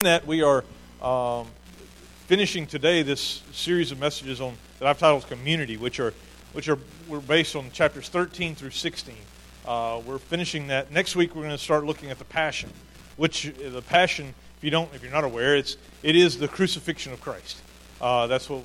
that 0.00 0.26
we 0.26 0.42
are 0.42 0.62
um, 1.00 1.46
finishing 2.26 2.66
today 2.66 3.02
this 3.02 3.42
series 3.52 3.92
of 3.92 3.98
messages 3.98 4.42
on 4.42 4.54
that 4.78 4.86
I've 4.86 4.98
titled 4.98 5.26
"Community," 5.26 5.78
which 5.78 5.98
are 6.00 6.12
which 6.52 6.68
are 6.68 6.78
we're 7.08 7.20
based 7.20 7.56
on 7.56 7.70
chapters 7.70 8.10
13 8.10 8.54
through 8.54 8.72
16. 8.72 9.14
Uh, 9.64 10.02
we're 10.04 10.18
finishing 10.18 10.66
that 10.66 10.92
next 10.92 11.16
week. 11.16 11.34
We're 11.34 11.44
going 11.44 11.56
to 11.56 11.58
start 11.58 11.86
looking 11.86 12.10
at 12.10 12.18
the 12.18 12.26
Passion, 12.26 12.68
which 13.16 13.48
uh, 13.48 13.70
the 13.70 13.80
Passion, 13.80 14.34
if 14.58 14.64
you 14.64 14.70
don't, 14.70 14.94
if 14.94 15.02
you're 15.02 15.10
not 15.10 15.24
aware, 15.24 15.56
it's 15.56 15.78
it 16.02 16.14
is 16.14 16.36
the 16.36 16.48
crucifixion 16.48 17.14
of 17.14 17.22
Christ. 17.22 17.62
Uh, 17.98 18.26
that's 18.26 18.50
what 18.50 18.64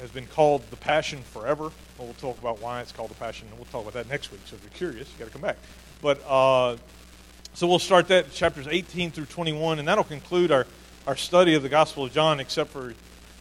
has 0.00 0.10
been 0.12 0.26
called 0.28 0.62
the 0.70 0.76
Passion 0.76 1.20
forever. 1.24 1.64
Well, 1.98 2.06
we'll 2.06 2.14
talk 2.14 2.38
about 2.38 2.62
why 2.62 2.80
it's 2.80 2.90
called 2.90 3.10
the 3.10 3.16
Passion, 3.16 3.48
and 3.50 3.58
we'll 3.58 3.66
talk 3.66 3.82
about 3.82 3.92
that 4.02 4.08
next 4.08 4.32
week. 4.32 4.40
So 4.46 4.56
if 4.56 4.62
you're 4.62 4.70
curious, 4.70 5.12
you 5.12 5.18
got 5.18 5.26
to 5.26 5.30
come 5.30 5.42
back. 5.42 5.58
But 6.00 6.22
uh, 6.26 6.78
so 7.54 7.68
we'll 7.68 7.78
start 7.78 8.08
that 8.08 8.32
chapters 8.32 8.66
18 8.68 9.12
through 9.12 9.26
21, 9.26 9.78
and 9.78 9.86
that'll 9.86 10.02
conclude 10.02 10.50
our, 10.50 10.66
our 11.06 11.14
study 11.14 11.54
of 11.54 11.62
the 11.62 11.68
Gospel 11.68 12.04
of 12.04 12.12
John, 12.12 12.40
except 12.40 12.70
for 12.70 12.94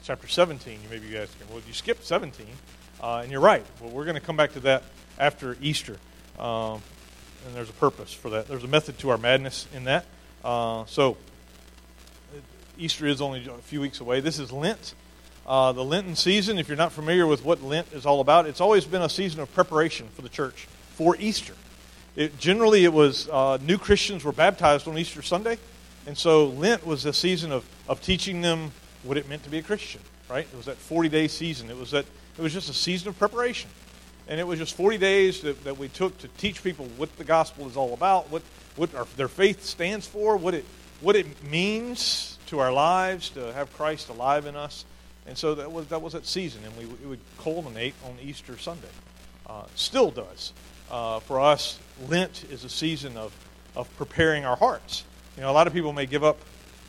chapter 0.03 0.27
17. 0.27 0.79
You 0.83 0.89
may 0.89 0.99
be 0.99 1.17
asking, 1.17 1.47
well, 1.49 1.61
you 1.65 1.73
skipped 1.73 2.05
17, 2.05 2.45
uh, 3.01 3.21
and 3.23 3.31
you're 3.31 3.41
right. 3.41 3.65
Well, 3.81 3.89
we're 3.89 4.05
going 4.05 4.13
to 4.13 4.21
come 4.21 4.37
back 4.37 4.53
to 4.53 4.59
that 4.61 4.83
after 5.17 5.57
Easter, 5.63 5.97
um, 6.37 6.83
and 7.47 7.55
there's 7.55 7.71
a 7.71 7.73
purpose 7.73 8.13
for 8.13 8.29
that. 8.29 8.47
There's 8.47 8.63
a 8.63 8.67
method 8.67 8.99
to 8.99 9.09
our 9.09 9.17
madness 9.17 9.65
in 9.73 9.85
that. 9.85 10.05
Uh, 10.43 10.85
so 10.85 11.17
Easter 12.77 13.07
is 13.07 13.19
only 13.19 13.43
a 13.47 13.57
few 13.63 13.81
weeks 13.81 13.99
away. 13.99 14.19
This 14.19 14.37
is 14.37 14.51
Lent. 14.51 14.93
Uh, 15.47 15.71
the 15.71 15.83
Lenten 15.83 16.15
season, 16.15 16.59
if 16.59 16.67
you're 16.67 16.77
not 16.77 16.91
familiar 16.91 17.25
with 17.25 17.43
what 17.43 17.63
Lent 17.63 17.91
is 17.93 18.05
all 18.05 18.21
about, 18.21 18.45
it's 18.45 18.61
always 18.61 18.85
been 18.85 19.01
a 19.01 19.09
season 19.09 19.39
of 19.41 19.51
preparation 19.55 20.07
for 20.09 20.21
the 20.21 20.29
church 20.29 20.67
for 20.91 21.17
Easter. 21.17 21.55
It, 22.15 22.37
generally, 22.37 22.83
it 22.83 22.93
was 22.93 23.27
uh, 23.29 23.57
new 23.61 23.79
Christians 23.79 24.23
were 24.23 24.31
baptized 24.31 24.87
on 24.87 24.97
Easter 24.97 25.23
Sunday, 25.23 25.57
and 26.05 26.15
so 26.15 26.47
Lent 26.47 26.85
was 26.85 27.05
a 27.05 27.13
season 27.13 27.51
of, 27.51 27.65
of 27.89 28.01
teaching 28.01 28.41
them 28.41 28.71
what 29.01 29.17
it 29.17 29.27
meant 29.27 29.43
to 29.45 29.49
be 29.49 29.57
a 29.57 29.63
Christian. 29.63 30.01
Right? 30.29 30.47
It 30.51 30.55
was 30.55 30.67
that 30.67 30.77
40 30.77 31.09
day 31.09 31.27
season. 31.27 31.69
It 31.71 31.77
was 31.77 31.91
that 31.91 32.05
it 32.37 32.41
was 32.41 32.53
just 32.53 32.69
a 32.69 32.73
season 32.73 33.07
of 33.07 33.17
preparation, 33.17 33.69
and 34.27 34.39
it 34.39 34.45
was 34.45 34.59
just 34.59 34.75
40 34.75 34.97
days 34.99 35.41
that, 35.41 35.63
that 35.63 35.77
we 35.77 35.87
took 35.89 36.15
to 36.19 36.27
teach 36.37 36.63
people 36.63 36.85
what 36.97 37.15
the 37.17 37.23
gospel 37.23 37.67
is 37.67 37.75
all 37.75 37.93
about, 37.93 38.29
what 38.29 38.43
what 38.75 38.93
our, 38.93 39.05
their 39.17 39.27
faith 39.27 39.63
stands 39.63 40.05
for, 40.05 40.37
what 40.37 40.53
it 40.53 40.65
what 41.01 41.15
it 41.15 41.25
means 41.49 42.37
to 42.45 42.59
our 42.59 42.71
lives 42.71 43.29
to 43.31 43.51
have 43.53 43.73
Christ 43.73 44.09
alive 44.09 44.45
in 44.45 44.55
us, 44.55 44.85
and 45.25 45.35
so 45.35 45.55
that 45.55 45.71
was 45.71 45.87
that 45.87 46.01
was 46.01 46.13
that 46.13 46.27
season, 46.27 46.63
and 46.63 46.77
we 46.77 46.83
it 46.83 47.07
would 47.07 47.21
culminate 47.39 47.95
on 48.05 48.17
Easter 48.21 48.55
Sunday. 48.55 48.87
Uh, 49.47 49.63
still 49.75 50.11
does 50.11 50.53
uh, 50.93 51.19
for 51.21 51.39
us, 51.39 51.79
Lent 52.07 52.45
is 52.51 52.63
a 52.63 52.69
season 52.69 53.17
of, 53.17 53.35
of 53.75 53.89
preparing 53.97 54.45
our 54.45 54.55
hearts. 54.55 55.03
You 55.35 55.41
know, 55.41 55.49
a 55.49 55.51
lot 55.51 55.65
of 55.65 55.73
people 55.73 55.91
may 55.91 56.05
give 56.05 56.23
up 56.23 56.37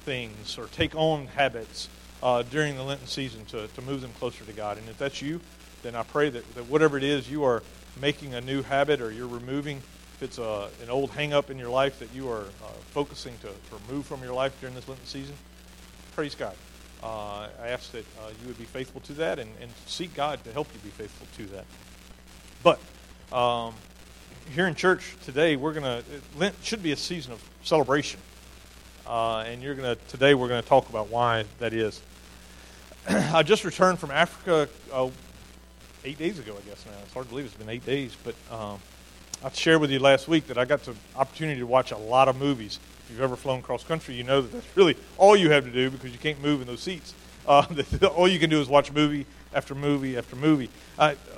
things 0.05 0.59
or 0.59 0.67
take 0.67 0.95
on 0.95 1.27
habits 1.29 1.89
uh, 2.23 2.43
during 2.43 2.77
the 2.77 2.83
Lenten 2.83 3.07
season 3.07 3.47
to, 3.47 3.67
to 3.67 3.83
move 3.83 4.03
them 4.03 4.13
closer 4.19 4.45
to 4.45 4.53
God. 4.53 4.77
And 4.77 4.87
if 4.91 4.99
that's 4.99 5.23
you, 5.23 5.41
then 5.83 5.97
I 5.97 6.03
pray 6.03 6.29
that, 6.29 6.55
that 6.55 6.67
whatever 6.67 6.99
it 6.99 7.03
is 7.03 7.31
you 7.31 7.45
are 7.45 7.63
making 7.99 8.35
a 8.35 8.43
new 8.43 8.61
habit 8.61 9.01
or 9.01 9.11
you're 9.11 9.27
removing, 9.27 9.79
if 9.79 10.23
it's 10.23 10.37
a, 10.37 10.69
an 10.83 10.91
old 10.91 11.11
hang 11.11 11.33
up 11.33 11.49
in 11.49 11.59
your 11.59 11.71
life 11.71 11.99
that 12.01 12.15
you 12.15 12.29
are 12.29 12.43
uh, 12.43 12.73
focusing 12.91 13.33
to, 13.39 13.47
to 13.47 13.85
remove 13.89 14.05
from 14.05 14.23
your 14.23 14.35
life 14.35 14.59
during 14.61 14.75
this 14.75 14.87
Lenten 14.87 15.07
season, 15.07 15.35
praise 16.15 16.35
God. 16.35 16.55
Uh, 17.03 17.49
I 17.63 17.69
ask 17.69 17.91
that 17.93 18.05
uh, 18.21 18.29
you 18.43 18.49
would 18.49 18.59
be 18.59 18.65
faithful 18.65 19.01
to 19.03 19.15
that 19.15 19.39
and, 19.39 19.51
and 19.63 19.71
seek 19.87 20.15
God 20.15 20.45
to 20.45 20.53
help 20.53 20.69
you 20.75 20.81
be 20.81 20.91
faithful 20.91 21.27
to 21.39 21.51
that. 21.53 21.65
But 22.63 22.81
um, 23.35 23.75
here 24.53 24.67
in 24.67 24.75
church 24.75 25.17
today, 25.25 25.57
we're 25.57 25.73
going 25.73 25.85
to, 25.85 26.05
Lent 26.37 26.55
should 26.63 26.83
be 26.83 26.93
a 26.93 26.97
season 26.97 27.33
of 27.33 27.43
celebration. 27.63 28.21
Uh, 29.07 29.39
and 29.41 29.63
you're 29.63 29.75
going 29.75 29.97
to, 29.97 30.03
today 30.07 30.35
we're 30.35 30.49
going 30.49 30.63
to 30.63 30.69
talk 30.69 30.89
about 30.89 31.09
why 31.09 31.45
that 31.59 31.73
is. 31.73 32.01
I 33.09 33.43
just 33.43 33.65
returned 33.65 33.99
from 33.99 34.11
Africa 34.11 34.69
uh, 34.93 35.11
eight 36.05 36.19
days 36.19 36.39
ago, 36.39 36.57
I 36.57 36.69
guess 36.69 36.85
now. 36.87 36.93
It's 37.03 37.13
hard 37.13 37.27
to 37.27 37.31
believe 37.31 37.47
it's 37.47 37.55
been 37.55 37.69
eight 37.69 37.85
days, 37.85 38.17
but 38.23 38.35
um, 38.51 38.79
I 39.43 39.51
shared 39.51 39.81
with 39.81 39.91
you 39.91 39.99
last 39.99 40.29
week 40.29 40.47
that 40.47 40.59
I 40.59 40.65
got 40.65 40.83
the 40.85 40.95
opportunity 41.17 41.61
to 41.61 41.67
watch 41.67 41.91
a 41.91 41.99
lot 41.99 42.29
of 42.29 42.37
movies. 42.37 42.79
If 43.05 43.11
you've 43.11 43.21
ever 43.21 43.37
flown 43.37 43.61
cross 43.61 43.85
country, 43.85 44.15
you 44.15 44.25
know 44.25 44.41
that 44.41 44.53
that's 44.53 44.77
really 44.77 44.97
all 45.19 45.37
you 45.37 45.51
have 45.51 45.65
to 45.65 45.71
do 45.71 45.91
because 45.91 46.13
you 46.13 46.19
can't 46.19 46.41
move 46.41 46.61
in 46.61 46.67
those 46.67 46.81
seats. 46.81 47.15
Uh, 47.47 47.67
all 48.17 48.27
you 48.27 48.39
can 48.39 48.49
do 48.49 48.61
is 48.61 48.69
watch 48.69 48.91
a 48.91 48.95
movie 48.95 49.27
after 49.55 49.75
movie 49.75 50.17
after 50.17 50.37
movie. 50.37 50.71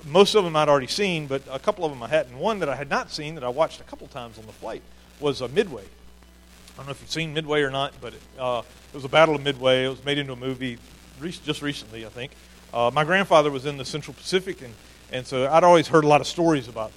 Most 0.04 0.34
of 0.34 0.44
them 0.44 0.56
I'd 0.56 0.68
already 0.68 0.86
seen, 0.86 1.26
but 1.26 1.42
a 1.50 1.58
couple 1.58 1.84
of 1.84 1.90
them 1.90 2.02
I 2.02 2.08
hadn't. 2.08 2.38
One 2.38 2.58
that 2.60 2.68
I 2.68 2.76
had 2.76 2.88
not 2.88 3.10
seen 3.10 3.34
that 3.34 3.44
I 3.44 3.48
watched 3.48 3.80
a 3.80 3.84
couple 3.84 4.06
times 4.08 4.38
on 4.38 4.46
the 4.46 4.52
flight 4.52 4.82
was 5.20 5.42
uh, 5.42 5.48
Midway. 5.48 5.82
I 5.82 6.76
don't 6.76 6.86
know 6.86 6.92
if 6.92 7.00
you've 7.00 7.10
seen 7.10 7.32
Midway 7.32 7.62
or 7.62 7.70
not, 7.70 7.94
but 8.00 8.14
it, 8.14 8.20
uh, 8.38 8.62
it 8.92 8.94
was 8.94 9.04
a 9.04 9.08
Battle 9.08 9.34
of 9.34 9.42
Midway. 9.42 9.84
It 9.84 9.88
was 9.88 10.04
made 10.04 10.18
into 10.18 10.32
a 10.32 10.36
movie 10.36 10.78
re- 11.20 11.30
just 11.30 11.62
recently, 11.62 12.04
I 12.04 12.10
think. 12.10 12.32
Uh, 12.72 12.90
my 12.92 13.04
grandfather 13.04 13.50
was 13.50 13.64
in 13.64 13.78
the 13.78 13.84
Central 13.84 14.14
Pacific, 14.14 14.60
and, 14.60 14.74
and 15.10 15.26
so 15.26 15.50
I'd 15.50 15.64
always 15.64 15.88
heard 15.88 16.04
a 16.04 16.08
lot 16.08 16.20
of 16.20 16.26
stories 16.26 16.68
about 16.68 16.92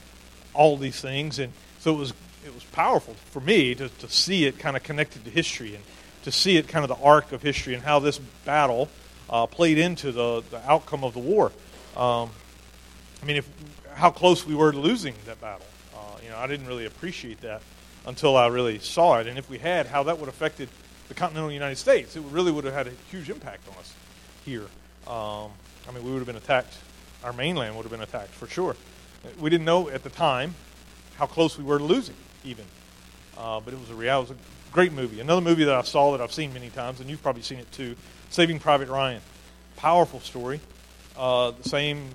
all 0.53 0.75
these 0.75 0.99
things, 0.99 1.39
and 1.39 1.53
so 1.79 1.93
it 1.93 1.97
was 1.97 2.13
it 2.45 2.53
was 2.53 2.63
powerful 2.65 3.13
for 3.31 3.41
me 3.41 3.75
to, 3.75 3.89
to 3.89 4.09
see 4.09 4.45
it 4.45 4.57
kind 4.59 4.77
of 4.77 4.83
connected 4.83 5.25
to 5.25 5.29
history 5.29 5.75
and 5.75 5.83
to 6.23 6.31
see 6.31 6.57
it 6.57 6.67
kind 6.67 6.83
of 6.83 6.89
the 6.89 7.03
arc 7.03 7.31
of 7.31 7.41
history 7.41 7.73
and 7.73 7.83
how 7.83 7.99
this 7.99 8.17
battle 8.45 8.89
uh, 9.29 9.45
played 9.45 9.77
into 9.77 10.11
the, 10.11 10.43
the 10.49 10.69
outcome 10.69 11.03
of 11.03 11.13
the 11.13 11.19
war. 11.19 11.51
Um, 11.95 12.29
I 13.21 13.25
mean, 13.25 13.37
if 13.37 13.49
how 13.93 14.09
close 14.09 14.45
we 14.45 14.55
were 14.55 14.71
to 14.71 14.79
losing 14.79 15.13
that 15.25 15.41
battle. 15.41 15.65
Uh, 15.93 15.99
you 16.23 16.29
know, 16.29 16.37
I 16.37 16.47
didn't 16.47 16.67
really 16.67 16.85
appreciate 16.85 17.41
that 17.41 17.61
until 18.05 18.37
I 18.37 18.47
really 18.47 18.79
saw 18.79 19.19
it. 19.19 19.27
And 19.27 19.37
if 19.37 19.49
we 19.49 19.57
had, 19.57 19.87
how 19.87 20.03
that 20.03 20.17
would 20.17 20.27
have 20.27 20.35
affected 20.35 20.69
the 21.09 21.13
continental 21.13 21.51
United 21.51 21.75
States. 21.75 22.15
It 22.15 22.23
really 22.31 22.51
would 22.51 22.63
have 22.63 22.73
had 22.73 22.87
a 22.87 22.91
huge 23.11 23.29
impact 23.29 23.67
on 23.67 23.77
us 23.77 23.93
here. 24.45 24.67
Um, 25.05 25.51
I 25.87 25.91
mean, 25.93 26.03
we 26.03 26.11
would 26.11 26.19
have 26.19 26.27
been 26.27 26.37
attacked. 26.37 26.77
Our 27.23 27.33
mainland 27.33 27.75
would 27.75 27.83
have 27.83 27.91
been 27.91 28.01
attacked 28.01 28.29
for 28.29 28.47
sure. 28.47 28.75
We 29.37 29.49
didn't 29.49 29.65
know 29.65 29.89
at 29.89 30.03
the 30.03 30.09
time 30.09 30.55
how 31.17 31.25
close 31.25 31.57
we 31.57 31.63
were 31.65 31.79
to 31.79 31.83
losing, 31.83 32.15
even. 32.45 32.63
Uh, 33.37 33.59
but 33.59 33.73
it 33.73 33.79
was 33.79 33.89
a 33.89 33.95
reality. 33.95 34.31
It 34.31 34.37
was 34.37 34.41
a 34.41 34.58
great 34.71 34.91
movie. 34.91 35.19
Another 35.19 35.41
movie 35.41 35.63
that 35.65 35.75
I 35.75 35.81
saw 35.81 36.11
that 36.11 36.21
I've 36.21 36.33
seen 36.33 36.53
many 36.53 36.69
times, 36.69 36.99
and 36.99 37.09
you've 37.09 37.21
probably 37.21 37.41
seen 37.41 37.59
it 37.59 37.71
too, 37.71 37.95
Saving 38.29 38.59
Private 38.59 38.89
Ryan. 38.89 39.21
Powerful 39.75 40.19
story. 40.19 40.59
Uh, 41.17 41.51
the 41.51 41.67
same 41.67 42.09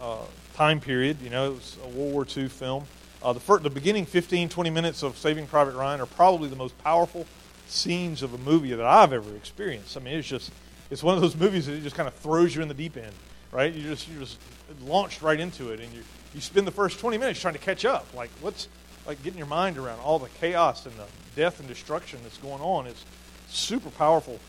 uh, 0.00 0.18
time 0.54 0.80
period. 0.80 1.20
You 1.22 1.30
know, 1.30 1.52
it 1.52 1.54
was 1.54 1.76
a 1.84 1.88
World 1.88 2.12
War 2.12 2.26
II 2.36 2.48
film. 2.48 2.84
Uh, 3.22 3.32
the, 3.32 3.58
the 3.58 3.70
beginning 3.70 4.06
15, 4.06 4.48
20 4.48 4.70
minutes 4.70 5.02
of 5.02 5.16
Saving 5.16 5.46
Private 5.46 5.74
Ryan 5.74 6.00
are 6.00 6.06
probably 6.06 6.48
the 6.48 6.56
most 6.56 6.76
powerful 6.82 7.26
scenes 7.66 8.22
of 8.22 8.34
a 8.34 8.38
movie 8.38 8.72
that 8.72 8.86
I've 8.86 9.12
ever 9.12 9.34
experienced. 9.34 9.96
I 9.96 10.00
mean, 10.00 10.14
it's 10.14 10.28
just, 10.28 10.52
it's 10.90 11.02
one 11.02 11.14
of 11.14 11.20
those 11.20 11.34
movies 11.34 11.66
that 11.66 11.74
it 11.74 11.82
just 11.82 11.96
kind 11.96 12.06
of 12.06 12.14
throws 12.14 12.54
you 12.54 12.62
in 12.62 12.68
the 12.68 12.74
deep 12.74 12.96
end, 12.96 13.12
right? 13.50 13.72
You 13.72 13.82
just, 13.82 14.08
you're 14.08 14.20
just 14.20 14.38
launched 14.82 15.22
right 15.22 15.38
into 15.38 15.72
it, 15.72 15.80
and 15.80 15.92
you, 15.92 16.02
you 16.34 16.40
spend 16.40 16.66
the 16.66 16.72
first 16.72 17.00
20 17.00 17.18
minutes 17.18 17.40
trying 17.40 17.54
to 17.54 17.60
catch 17.60 17.84
up. 17.84 18.06
Like, 18.14 18.30
what's, 18.40 18.68
like 19.06 19.22
getting 19.22 19.38
your 19.38 19.46
mind 19.46 19.78
around 19.78 20.00
all 20.00 20.18
the 20.18 20.28
chaos 20.40 20.86
and 20.86 20.94
the 20.96 21.06
death 21.34 21.60
and 21.60 21.68
destruction 21.68 22.18
that's 22.22 22.38
going 22.38 22.60
on. 22.60 22.86
It's 22.86 23.04
super 23.48 23.90
powerful 23.90 24.40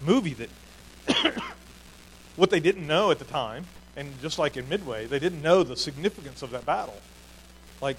movie 0.00 0.34
that 0.34 0.50
what 2.36 2.50
they 2.50 2.60
didn't 2.60 2.86
know 2.86 3.10
at 3.10 3.18
the 3.18 3.24
time, 3.24 3.66
and 3.96 4.20
just 4.20 4.38
like 4.38 4.56
in 4.56 4.68
Midway, 4.68 5.06
they 5.06 5.18
didn't 5.18 5.42
know 5.42 5.62
the 5.62 5.76
significance 5.76 6.42
of 6.42 6.50
that 6.50 6.66
battle. 6.66 6.96
Like 7.80 7.96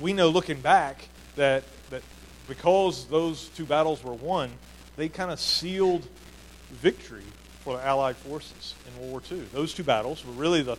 we 0.00 0.12
know 0.12 0.28
looking 0.28 0.60
back 0.60 1.08
that 1.36 1.64
that 1.90 2.02
because 2.48 3.06
those 3.06 3.48
two 3.48 3.66
battles 3.66 4.02
were 4.02 4.14
won, 4.14 4.50
they 4.96 5.08
kind 5.08 5.30
of 5.30 5.38
sealed 5.38 6.06
victory 6.70 7.24
for 7.60 7.76
the 7.76 7.84
Allied 7.84 8.16
forces 8.16 8.74
in 8.86 9.00
World 9.00 9.10
War 9.30 9.38
II. 9.38 9.44
Those 9.52 9.74
two 9.74 9.84
battles 9.84 10.24
were 10.24 10.32
really 10.32 10.62
the, 10.62 10.76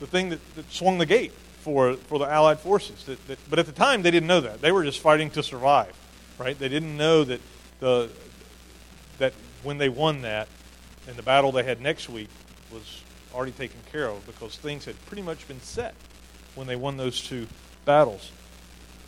the 0.00 0.06
thing 0.06 0.30
that, 0.30 0.54
that 0.56 0.70
swung 0.72 0.98
the 0.98 1.06
gate 1.06 1.32
for, 1.64 1.94
for 1.94 2.18
the 2.18 2.26
Allied 2.26 2.60
forces. 2.60 3.04
That, 3.04 3.26
that, 3.26 3.38
but 3.48 3.58
at 3.58 3.64
the 3.64 3.72
time, 3.72 4.02
they 4.02 4.10
didn't 4.10 4.26
know 4.26 4.42
that. 4.42 4.60
They 4.60 4.70
were 4.70 4.84
just 4.84 5.00
fighting 5.00 5.30
to 5.30 5.42
survive, 5.42 5.96
right? 6.38 6.58
They 6.58 6.68
didn't 6.68 6.94
know 6.96 7.24
that, 7.24 7.40
the, 7.80 8.10
that 9.18 9.32
when 9.62 9.78
they 9.78 9.88
won 9.88 10.20
that, 10.22 10.46
and 11.08 11.16
the 11.16 11.22
battle 11.22 11.52
they 11.52 11.62
had 11.62 11.80
next 11.80 12.10
week 12.10 12.28
was 12.70 13.02
already 13.34 13.52
taken 13.52 13.80
care 13.90 14.08
of 14.08 14.24
because 14.26 14.56
things 14.56 14.84
had 14.84 14.94
pretty 15.06 15.22
much 15.22 15.48
been 15.48 15.60
set 15.60 15.94
when 16.54 16.66
they 16.66 16.76
won 16.76 16.98
those 16.98 17.20
two 17.20 17.46
battles. 17.86 18.30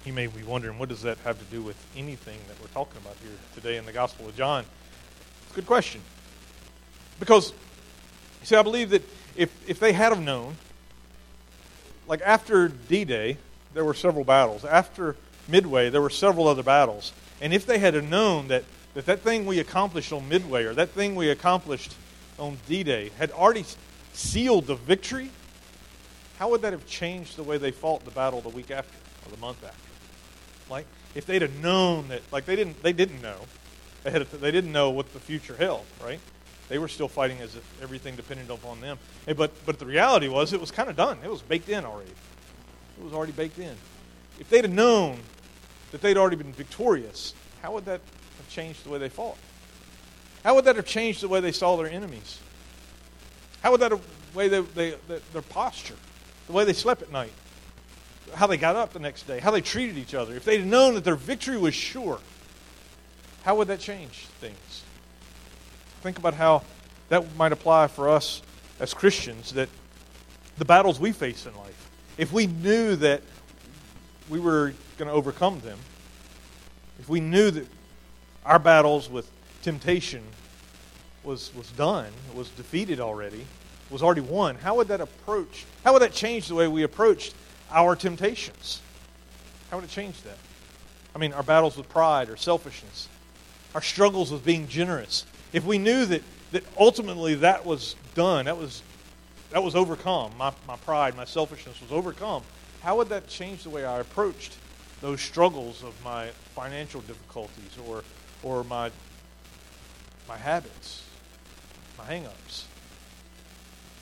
You 0.07 0.15
may 0.15 0.27
be 0.27 0.43
wondering, 0.43 0.79
what 0.79 0.89
does 0.89 1.03
that 1.03 1.19
have 1.19 1.39
to 1.39 1.45
do 1.47 1.63
with 1.63 1.77
anything 1.95 2.39
that 2.49 2.59
we're 2.61 2.69
talking 2.69 3.01
about 3.03 3.17
here 3.23 3.37
today 3.55 3.77
in 3.77 3.85
the 3.85 3.93
Gospel 3.93 4.29
of 4.29 4.35
John? 4.37 4.65
It's 5.43 5.53
a 5.53 5.55
Good 5.57 5.67
question. 5.67 6.01
Because, 7.21 7.51
you 8.41 8.47
see, 8.47 8.57
I 8.57 8.63
believe 8.63 8.91
that 8.91 9.03
if, 9.37 9.69
if 9.69 9.79
they 9.79 9.93
had 9.93 10.13
have 10.13 10.23
known, 10.23 10.57
like 12.07 12.21
after 12.23 12.69
D 12.69 13.05
Day, 13.05 13.39
there 13.75 13.85
were 13.85 13.95
several 13.95 14.25
battles. 14.25 14.65
After 14.65 15.17
Midway, 15.49 15.91
there 15.91 16.03
were 16.03 16.11
several 16.11 16.49
other 16.49 16.63
battles. 16.63 17.13
And 17.41 17.53
if 17.53 17.67
they 17.67 17.79
had 17.79 17.95
known 18.09 18.49
that 18.49 18.65
that 18.95 19.07
that 19.07 19.21
thing 19.21 19.45
we 19.45 19.59
accomplished 19.59 20.13
on 20.13 20.29
Midway 20.29 20.65
or 20.65 20.75
that 20.75 20.91
thing 20.91 21.15
we 21.15 21.29
accomplished 21.29 21.95
on 22.39 22.59
D 22.67 22.83
Day 22.83 23.11
had 23.19 23.31
already 23.31 23.65
sealed 24.13 24.67
the 24.67 24.75
victory, 24.75 25.31
how 26.39 26.51
would 26.51 26.63
that 26.63 26.73
have 26.73 26.87
changed 26.87 27.37
the 27.37 27.43
way 27.43 27.59
they 27.59 27.71
fought 27.71 28.05
the 28.05 28.11
battle 28.11 28.41
the 28.41 28.49
week 28.49 28.71
after 28.71 28.97
or 29.27 29.31
the 29.31 29.37
month 29.39 29.63
after? 29.65 29.77
Like, 30.71 30.87
if 31.15 31.27
they'd 31.27 31.43
have 31.43 31.57
known 31.63 32.09
that, 32.09 32.23
like 32.33 32.47
they 32.47 32.57
didn't, 32.57 32.83
they 32.83 32.93
didn't 32.93 33.23
know, 33.23 33.37
ahead 34.05 34.23
of 34.23 34.41
they 34.41 34.51
didn't 34.51 34.73
know 34.73 34.91
what 34.91 35.13
the 35.13 35.21
future 35.21 35.57
held, 35.57 35.85
right? 36.03 36.21
They 36.69 36.79
were 36.79 36.89
still 36.89 37.09
fighting 37.09 37.41
as 37.41 37.55
if 37.55 37.83
everything 37.83 38.17
depended 38.17 38.51
upon 38.51 38.81
them. 38.81 38.99
But 39.27 39.53
but 39.65 39.79
the 39.79 39.87
reality 39.87 40.29
was 40.29 40.53
it 40.53 40.61
was 40.61 40.71
kind 40.71 40.89
of 40.89 40.97
done. 40.97 41.19
It 41.23 41.31
was 41.31 41.43
baked 41.43 41.69
in 41.69 41.85
already. 41.85 42.11
It 42.11 43.05
was 43.05 43.13
already 43.13 43.33
baked 43.33 43.59
in. 43.59 43.75
If 44.41 44.49
they'd 44.51 44.65
have 44.65 44.73
known 44.73 45.21
that 45.93 46.01
they'd 46.01 46.17
already 46.17 46.37
been 46.37 46.53
victorious, 46.53 47.35
how 47.63 47.73
would 47.73 47.85
that 47.85 48.01
have 48.37 48.49
changed 48.49 48.85
the 48.85 48.91
way 48.91 48.99
they 48.99 49.09
fought? 49.09 49.39
How 50.45 50.55
would 50.55 50.65
that 50.65 50.77
have 50.77 50.87
changed 50.87 51.23
the 51.23 51.29
way 51.29 51.41
they 51.41 51.53
saw 51.53 51.77
their 51.77 51.89
enemies? 51.89 52.41
How 53.63 53.73
would 53.73 53.81
that 53.81 53.91
have 53.91 54.01
way 54.35 54.49
they, 54.49 54.61
they, 54.61 54.95
their 55.33 55.43
posture, 55.43 55.97
the 56.47 56.53
way 56.53 56.65
they 56.65 56.73
slept 56.73 57.03
at 57.03 57.11
night, 57.11 57.33
how 58.35 58.47
they 58.47 58.57
got 58.57 58.77
up 58.77 58.93
the 58.93 58.99
next 58.99 59.27
day, 59.27 59.41
how 59.41 59.51
they 59.51 59.61
treated 59.61 59.99
each 59.99 60.15
other? 60.15 60.35
If 60.35 60.45
they'd 60.45 60.65
known 60.65 60.95
that 60.95 61.05
their 61.05 61.17
victory 61.17 61.57
was 61.57 61.75
sure, 61.75 62.21
how 63.43 63.57
would 63.57 63.69
that 63.69 63.81
change 63.81 64.27
things? 64.41 64.85
Think 66.07 66.19
about 66.19 66.35
how 66.35 66.63
that 67.09 67.35
might 67.35 67.51
apply 67.51 67.89
for 67.89 68.09
us 68.09 68.41
as 68.79 68.95
Christians, 68.95 69.55
that 69.55 69.69
the 70.57 70.65
battles 70.65 71.01
we 71.01 71.11
face 71.11 71.47
in 71.47 71.57
life, 71.57 71.91
if 72.17 72.33
we 72.33 72.47
knew 72.47 72.95
that 72.95 73.23
we 74.29 74.39
were 74.39 74.73
going 74.99 75.09
to 75.09 75.13
overcome 75.13 75.59
them, 75.63 75.81
if 77.01 77.09
we 77.09 77.19
knew 77.19 77.51
that 77.51 77.67
our 78.45 78.61
battles 78.61 79.11
with 79.11 79.29
temptation 79.63 80.23
was, 81.25 81.53
was 81.57 81.73
done, 81.73 82.13
was 82.37 82.51
defeated 82.51 83.01
already, 83.01 83.45
was 83.91 84.01
already 84.01 84.21
won, 84.21 84.55
how 84.55 84.77
would 84.77 84.87
that 84.87 85.01
approach, 85.01 85.65
how 85.83 85.93
would 85.93 86.03
that 86.03 86.13
change 86.13 86.47
the 86.47 86.55
way 86.55 86.69
we 86.69 86.85
approached 86.85 87.35
our 87.73 87.97
temptations? 87.97 88.81
How 89.73 89.79
would 89.79 89.85
it 89.85 89.91
change 89.91 90.23
that? 90.23 90.39
I 91.17 91.19
mean, 91.19 91.33
our 91.33 91.43
battles 91.43 91.77
with 91.77 91.89
pride 91.89 92.31
or 92.31 92.37
selfishness, 92.37 93.09
our 93.75 93.83
struggles 93.83 94.31
with 94.31 94.45
being 94.45 94.69
generous. 94.69 95.27
If 95.53 95.65
we 95.65 95.79
knew 95.79 96.07
that, 96.07 96.23
that 96.53 96.65
ultimately 96.79 97.35
that 97.37 97.65
was 97.65 97.97
done, 98.15 98.47
that 98.47 98.57
was, 98.57 98.83
that 99.51 99.63
was 99.63 99.75
overcome, 99.75 100.33
my, 100.37 100.53
my 100.67 100.77
pride, 100.77 101.17
my 101.17 101.25
selfishness 101.25 101.81
was 101.81 101.93
overcome, 101.93 102.43
how 102.83 102.97
would 102.99 103.09
that 103.09 103.29
change 103.29 103.63
the 103.63 103.71
way 103.71 103.85
I 103.85 104.01
approached 104.01 104.57
those 105.01 105.21
struggles 105.21 105.83
of 105.83 105.93
my 106.05 106.29
financial 106.55 107.01
difficulties 107.03 107.77
or, 107.87 108.03
or 108.43 108.65
my 108.65 108.91
my 110.29 110.37
habits, 110.37 111.05
my 111.99 112.05
hangups, 112.05 112.65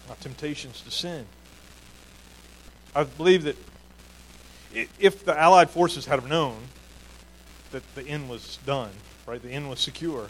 my 0.09 0.15
temptations 0.21 0.81
to 0.83 0.91
sin. 0.91 1.27
I 2.95 3.05
believe 3.05 3.45
that 3.45 3.57
if 4.99 5.25
the 5.25 5.39
Allied 5.39 5.71
forces 5.71 6.07
had 6.07 6.27
known 6.29 6.57
that 7.73 7.83
the 7.95 8.07
end 8.07 8.29
was 8.29 8.59
done, 8.65 8.91
right, 9.27 9.43
the 9.43 9.51
end 9.51 9.69
was 9.69 9.81
secure, 9.81 10.29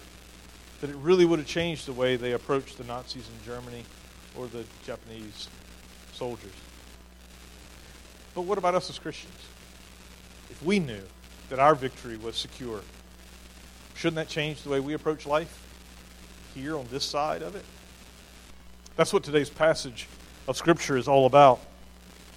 that 0.81 0.91
it 0.91 0.97
really 0.97 1.25
would 1.25 1.39
have 1.39 1.49
changed 1.49 1.87
the 1.87 1.93
way 1.93 2.17
they 2.17 2.33
approached 2.33 2.79
the 2.79 2.85
Nazis 2.85 3.29
in 3.29 3.47
Germany 3.47 3.85
or 4.37 4.47
the 4.47 4.65
Japanese 4.85 5.49
soldiers. 6.13 6.53
But 8.35 8.43
what 8.43 8.59
about 8.59 8.75
us 8.75 8.91
as 8.91 8.99
Christians? 8.99 9.35
If 10.51 10.63
we 10.63 10.79
knew 10.79 11.03
that 11.49 11.59
our 11.59 11.75
victory 11.75 12.17
was 12.17 12.37
secure, 12.37 12.81
shouldn't 13.95 14.17
that 14.17 14.29
change 14.29 14.63
the 14.63 14.71
way 14.71 14.81
we 14.81 14.95
approach 14.95 15.27
life? 15.27 15.61
here 16.55 16.77
on 16.77 16.87
this 16.91 17.05
side 17.05 17.43
of 17.43 17.57
it? 17.57 17.65
That's 18.97 19.13
what 19.13 19.25
today's 19.25 19.51
passage 19.51 20.07
of 20.47 20.57
Scripture 20.57 20.97
is 20.97 21.09
all 21.09 21.27
about. 21.27 21.61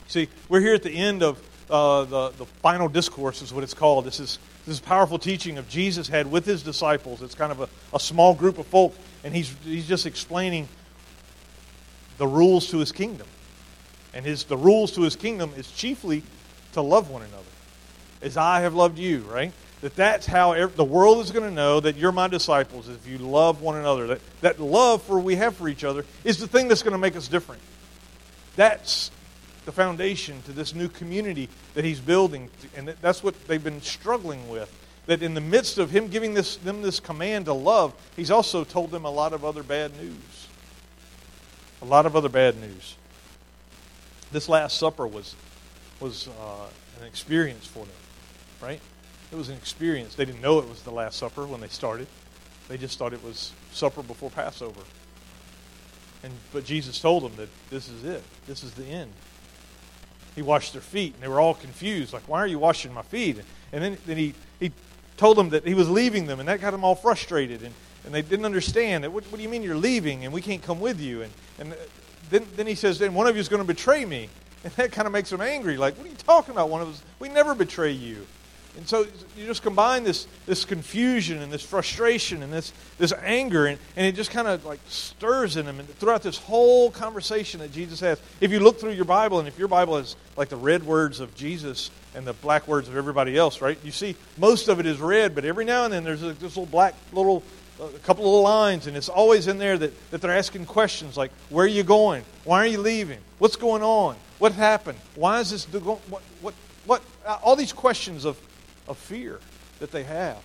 See, 0.07 0.27
we're 0.49 0.61
here 0.61 0.73
at 0.73 0.83
the 0.83 0.91
end 0.91 1.21
of 1.21 1.41
uh, 1.69 2.05
the, 2.05 2.29
the 2.31 2.45
final 2.45 2.87
discourse, 2.87 3.41
is 3.41 3.53
what 3.53 3.63
it's 3.63 3.73
called. 3.73 4.05
This 4.05 4.19
is, 4.19 4.39
this 4.67 4.75
is 4.75 4.79
powerful 4.81 5.17
teaching 5.17 5.57
of 5.57 5.69
Jesus 5.69 6.09
had 6.09 6.29
with 6.29 6.45
his 6.45 6.61
disciples. 6.61 7.21
It's 7.21 7.35
kind 7.35 7.53
of 7.53 7.61
a, 7.61 7.69
a 7.95 7.99
small 8.01 8.33
group 8.33 8.57
of 8.57 8.67
folk, 8.67 8.93
and 9.23 9.33
he's, 9.33 9.55
he's 9.63 9.87
just 9.87 10.05
explaining 10.05 10.67
the 12.17 12.27
rules 12.27 12.67
to 12.71 12.79
his 12.79 12.91
kingdom. 12.91 13.27
And 14.13 14.25
his, 14.25 14.43
the 14.43 14.57
rules 14.57 14.91
to 14.95 15.03
his 15.03 15.15
kingdom 15.15 15.53
is 15.55 15.71
chiefly 15.71 16.21
to 16.73 16.81
love 16.81 17.09
one 17.09 17.21
another, 17.21 17.43
as 18.21 18.35
I 18.35 18.59
have 18.59 18.73
loved 18.73 18.99
you, 18.99 19.21
right? 19.21 19.53
that 19.81 19.95
that's 19.95 20.25
how 20.25 20.67
the 20.67 20.83
world 20.83 21.23
is 21.23 21.31
going 21.31 21.47
to 21.47 21.53
know 21.53 21.79
that 21.79 21.95
you're 21.97 22.11
my 22.11 22.27
disciples 22.27 22.89
if 22.89 23.07
you 23.07 23.19
love 23.19 23.61
one 23.61 23.77
another. 23.77 24.07
That, 24.07 24.21
that 24.41 24.59
love 24.59 25.03
for 25.03 25.19
we 25.19 25.35
have 25.35 25.55
for 25.55 25.69
each 25.69 25.83
other 25.83 26.03
is 26.23 26.39
the 26.39 26.47
thing 26.47 26.67
that's 26.67 26.81
going 26.81 26.93
to 26.93 26.97
make 26.97 27.15
us 27.15 27.27
different. 27.27 27.61
That's 28.55 29.11
the 29.67 29.71
foundation 29.73 30.41
to 30.43 30.53
this 30.53 30.73
new 30.73 30.87
community 30.87 31.49
that 31.73 31.83
he's 31.83 31.99
building, 31.99 32.49
and 32.77 32.87
that's 33.01 33.21
what 33.21 33.35
they've 33.47 33.65
been 33.65 33.81
struggling 33.81 34.47
with. 34.47 34.73
That 35.07 35.21
in 35.21 35.33
the 35.33 35.41
midst 35.41 35.77
of 35.77 35.91
him 35.91 36.07
giving 36.07 36.33
this, 36.33 36.55
them 36.55 36.81
this 36.81 37.01
command 37.01 37.45
to 37.45 37.53
love, 37.53 37.93
he's 38.15 38.31
also 38.31 38.63
told 38.63 38.91
them 38.91 39.03
a 39.03 39.09
lot 39.09 39.33
of 39.33 39.43
other 39.43 39.63
bad 39.63 39.91
news. 39.97 40.47
A 41.81 41.85
lot 41.85 42.05
of 42.05 42.15
other 42.15 42.29
bad 42.29 42.55
news. 42.61 42.95
This 44.31 44.47
Last 44.47 44.77
Supper 44.77 45.05
was, 45.05 45.35
was 45.99 46.29
uh, 46.29 47.01
an 47.01 47.05
experience 47.05 47.67
for 47.67 47.79
them, 47.79 47.95
right? 48.61 48.79
It 49.33 49.35
was 49.35 49.49
an 49.49 49.57
experience. 49.57 50.15
They 50.15 50.23
didn't 50.23 50.41
know 50.41 50.59
it 50.59 50.69
was 50.69 50.81
the 50.83 50.91
Last 50.91 51.17
Supper 51.17 51.45
when 51.45 51.59
they 51.59 51.67
started. 51.67 52.07
They 52.69 52.77
just 52.77 52.97
thought 52.97 53.11
it 53.11 53.23
was 53.23 53.51
supper 53.73 54.01
before 54.01 54.29
Passover. 54.29 54.81
And 56.23 56.31
but 56.53 56.63
Jesus 56.63 57.01
told 57.01 57.23
them 57.23 57.33
that 57.35 57.49
this 57.69 57.89
is 57.89 58.05
it. 58.05 58.23
This 58.47 58.63
is 58.63 58.71
the 58.71 58.85
end. 58.85 59.11
He 60.37 60.43
washed 60.43 60.73
their 60.73 60.83
feet, 60.83 61.15
and 61.15 61.23
they 61.23 61.27
were 61.27 61.39
all 61.39 61.55
confused. 61.55 62.13
Like, 62.13 62.29
why 62.29 62.37
are 62.37 62.47
you 62.47 62.59
washing 62.59 62.93
my 62.93 63.01
feet? 63.01 63.39
And 63.73 63.83
then, 63.83 63.97
then 64.05 64.17
he, 64.17 64.35
he 64.59 64.71
told 65.17 65.35
them 65.35 65.49
that 65.49 65.65
he 65.65 65.73
was 65.73 65.89
leaving 65.89 66.27
them, 66.27 66.39
and 66.39 66.47
that 66.47 66.61
got 66.61 66.69
them 66.69 66.83
all 66.83 66.93
frustrated. 66.93 67.63
And, 67.63 67.73
and 68.05 68.13
they 68.13 68.21
didn't 68.21 68.45
understand. 68.45 69.03
What, 69.11 69.23
what 69.25 69.37
do 69.37 69.41
you 69.41 69.49
mean 69.49 69.63
you're 69.63 69.75
leaving 69.75 70.25
and 70.25 70.31
we 70.31 70.41
can't 70.41 70.61
come 70.61 70.79
with 70.79 71.01
you? 71.01 71.23
And, 71.23 71.33
and 71.57 71.73
uh, 71.73 71.75
then, 72.29 72.45
then 72.55 72.67
he 72.67 72.75
says, 72.75 72.99
then 72.99 73.15
one 73.15 73.25
of 73.25 73.35
you 73.35 73.41
is 73.41 73.49
going 73.49 73.63
to 73.63 73.67
betray 73.67 74.05
me. 74.05 74.29
And 74.63 74.71
that 74.73 74.91
kind 74.91 75.07
of 75.07 75.11
makes 75.11 75.31
them 75.31 75.41
angry. 75.41 75.75
Like, 75.75 75.97
what 75.97 76.05
are 76.05 76.09
you 76.09 76.15
talking 76.15 76.51
about? 76.51 76.69
One 76.69 76.81
of 76.81 76.89
us, 76.89 77.01
we 77.17 77.29
never 77.29 77.55
betray 77.55 77.91
you. 77.91 78.27
And 78.77 78.87
so 78.87 79.07
you 79.35 79.45
just 79.47 79.63
combine 79.63 80.03
this, 80.03 80.27
this 80.45 80.63
confusion 80.63 81.41
and 81.41 81.51
this 81.51 81.63
frustration 81.63 82.43
and 82.43 82.53
this, 82.53 82.71
this 82.99 83.11
anger, 83.23 83.65
and, 83.65 83.79
and 83.95 84.05
it 84.05 84.13
just 84.15 84.29
kind 84.29 84.47
of 84.47 84.63
like 84.65 84.79
stirs 84.87 85.57
in 85.57 85.65
them. 85.65 85.79
And 85.79 85.89
throughout 85.97 86.21
this 86.21 86.37
whole 86.37 86.91
conversation 86.91 87.59
that 87.59 87.71
Jesus 87.73 87.99
has, 88.01 88.21
if 88.39 88.51
you 88.51 88.59
look 88.59 88.79
through 88.79 88.91
your 88.91 89.05
Bible, 89.05 89.39
and 89.39 89.47
if 89.47 89.57
your 89.57 89.67
Bible 89.67 89.97
is 89.97 90.15
like 90.37 90.49
the 90.49 90.57
red 90.57 90.83
words 90.83 91.19
of 91.19 91.33
Jesus 91.33 91.89
and 92.13 92.25
the 92.25 92.33
black 92.33 92.67
words 92.67 92.87
of 92.87 92.95
everybody 92.95 93.35
else, 93.35 93.61
right? 93.61 93.79
You 93.83 93.91
see, 93.91 94.15
most 94.37 94.67
of 94.67 94.79
it 94.79 94.85
is 94.85 94.99
red, 94.99 95.33
but 95.33 95.43
every 95.43 95.65
now 95.65 95.85
and 95.85 95.91
then 95.91 96.03
there's 96.03 96.21
this 96.21 96.41
little 96.41 96.67
black 96.67 96.93
little, 97.11 97.41
a 97.81 97.89
couple 97.99 98.25
of 98.25 98.29
little 98.29 98.43
lines, 98.43 98.85
and 98.85 98.95
it's 98.95 99.09
always 99.09 99.47
in 99.47 99.57
there 99.57 99.79
that, 99.79 100.11
that 100.11 100.21
they're 100.21 100.31
asking 100.31 100.67
questions 100.67 101.17
like, 101.17 101.31
Where 101.49 101.65
are 101.65 101.67
you 101.67 101.83
going? 101.83 102.23
Why 102.43 102.59
are 102.59 102.67
you 102.67 102.79
leaving? 102.79 103.19
What's 103.39 103.55
going 103.55 103.81
on? 103.81 104.17
What 104.37 104.51
happened? 104.51 104.99
Why 105.15 105.39
is 105.39 105.49
this? 105.49 105.65
What, 105.65 105.99
what, 106.41 106.53
what? 106.85 107.01
Uh, 107.25 107.39
all 107.43 107.55
these 107.55 107.73
questions 107.73 108.23
of 108.23 108.37
of 108.87 108.97
fear 108.97 109.39
that 109.79 109.91
they 109.91 110.03
have. 110.03 110.41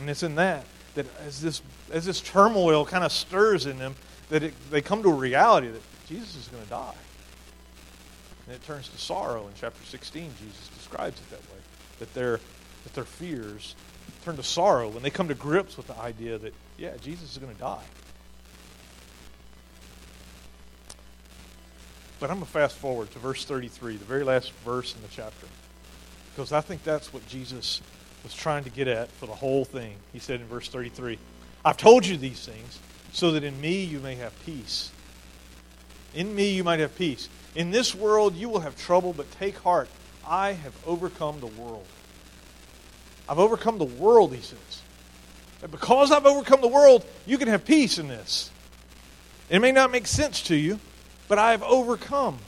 And 0.00 0.10
it's 0.10 0.22
in 0.22 0.34
that 0.36 0.64
that 0.94 1.06
as 1.26 1.40
this 1.40 1.62
as 1.92 2.04
this 2.06 2.20
turmoil 2.20 2.86
kind 2.86 3.04
of 3.04 3.12
stirs 3.12 3.66
in 3.66 3.78
them, 3.78 3.94
that 4.30 4.42
it, 4.42 4.54
they 4.70 4.80
come 4.80 5.02
to 5.02 5.10
a 5.10 5.14
reality 5.14 5.68
that 5.68 5.82
Jesus 6.08 6.36
is 6.36 6.48
going 6.48 6.62
to 6.62 6.70
die. 6.70 6.94
And 8.46 8.54
it 8.54 8.62
turns 8.64 8.88
to 8.88 8.98
sorrow 8.98 9.46
in 9.46 9.52
chapter 9.56 9.84
16. 9.84 10.30
Jesus 10.38 10.68
describes 10.68 11.20
it 11.20 11.30
that 11.30 11.40
way. 11.40 11.60
That 11.98 12.14
their 12.14 12.40
that 12.84 12.94
their 12.94 13.04
fears 13.04 13.74
turn 14.24 14.36
to 14.36 14.42
sorrow 14.42 14.88
when 14.88 15.02
they 15.02 15.10
come 15.10 15.28
to 15.28 15.34
grips 15.34 15.76
with 15.76 15.86
the 15.86 15.98
idea 15.98 16.38
that, 16.38 16.54
yeah, 16.78 16.92
Jesus 17.00 17.32
is 17.32 17.38
going 17.38 17.54
to 17.54 17.60
die. 17.60 17.84
But 22.20 22.30
I'm 22.30 22.36
going 22.36 22.46
to 22.46 22.52
fast 22.52 22.76
forward 22.76 23.10
to 23.10 23.18
verse 23.18 23.44
33, 23.44 23.96
the 23.96 24.04
very 24.04 24.24
last 24.24 24.52
verse 24.64 24.94
in 24.94 25.02
the 25.02 25.08
chapter. 25.08 25.46
Because 26.34 26.52
I 26.52 26.60
think 26.60 26.82
that's 26.82 27.12
what 27.12 27.26
Jesus 27.28 27.80
was 28.24 28.34
trying 28.34 28.64
to 28.64 28.70
get 28.70 28.88
at 28.88 29.10
for 29.12 29.26
the 29.26 29.34
whole 29.34 29.64
thing. 29.64 29.94
He 30.12 30.18
said 30.18 30.40
in 30.40 30.46
verse 30.46 30.68
33 30.68 31.18
I've 31.64 31.76
told 31.76 32.04
you 32.04 32.16
these 32.16 32.44
things 32.44 32.78
so 33.12 33.32
that 33.32 33.44
in 33.44 33.60
me 33.60 33.84
you 33.84 34.00
may 34.00 34.16
have 34.16 34.32
peace. 34.44 34.90
In 36.14 36.34
me 36.34 36.50
you 36.50 36.64
might 36.64 36.80
have 36.80 36.96
peace. 36.96 37.28
In 37.54 37.70
this 37.70 37.94
world 37.94 38.34
you 38.34 38.48
will 38.48 38.60
have 38.60 38.76
trouble, 38.76 39.12
but 39.12 39.30
take 39.32 39.56
heart. 39.58 39.88
I 40.26 40.52
have 40.52 40.74
overcome 40.86 41.40
the 41.40 41.46
world. 41.46 41.86
I've 43.28 43.38
overcome 43.38 43.78
the 43.78 43.84
world, 43.84 44.34
he 44.34 44.40
says. 44.40 44.82
And 45.62 45.70
because 45.70 46.10
I've 46.10 46.26
overcome 46.26 46.60
the 46.60 46.68
world, 46.68 47.06
you 47.26 47.38
can 47.38 47.48
have 47.48 47.64
peace 47.64 47.98
in 47.98 48.08
this. 48.08 48.50
It 49.48 49.60
may 49.60 49.72
not 49.72 49.90
make 49.90 50.06
sense 50.06 50.42
to 50.44 50.56
you, 50.56 50.78
but 51.28 51.38
I 51.38 51.52
have 51.52 51.62
overcome. 51.62 52.38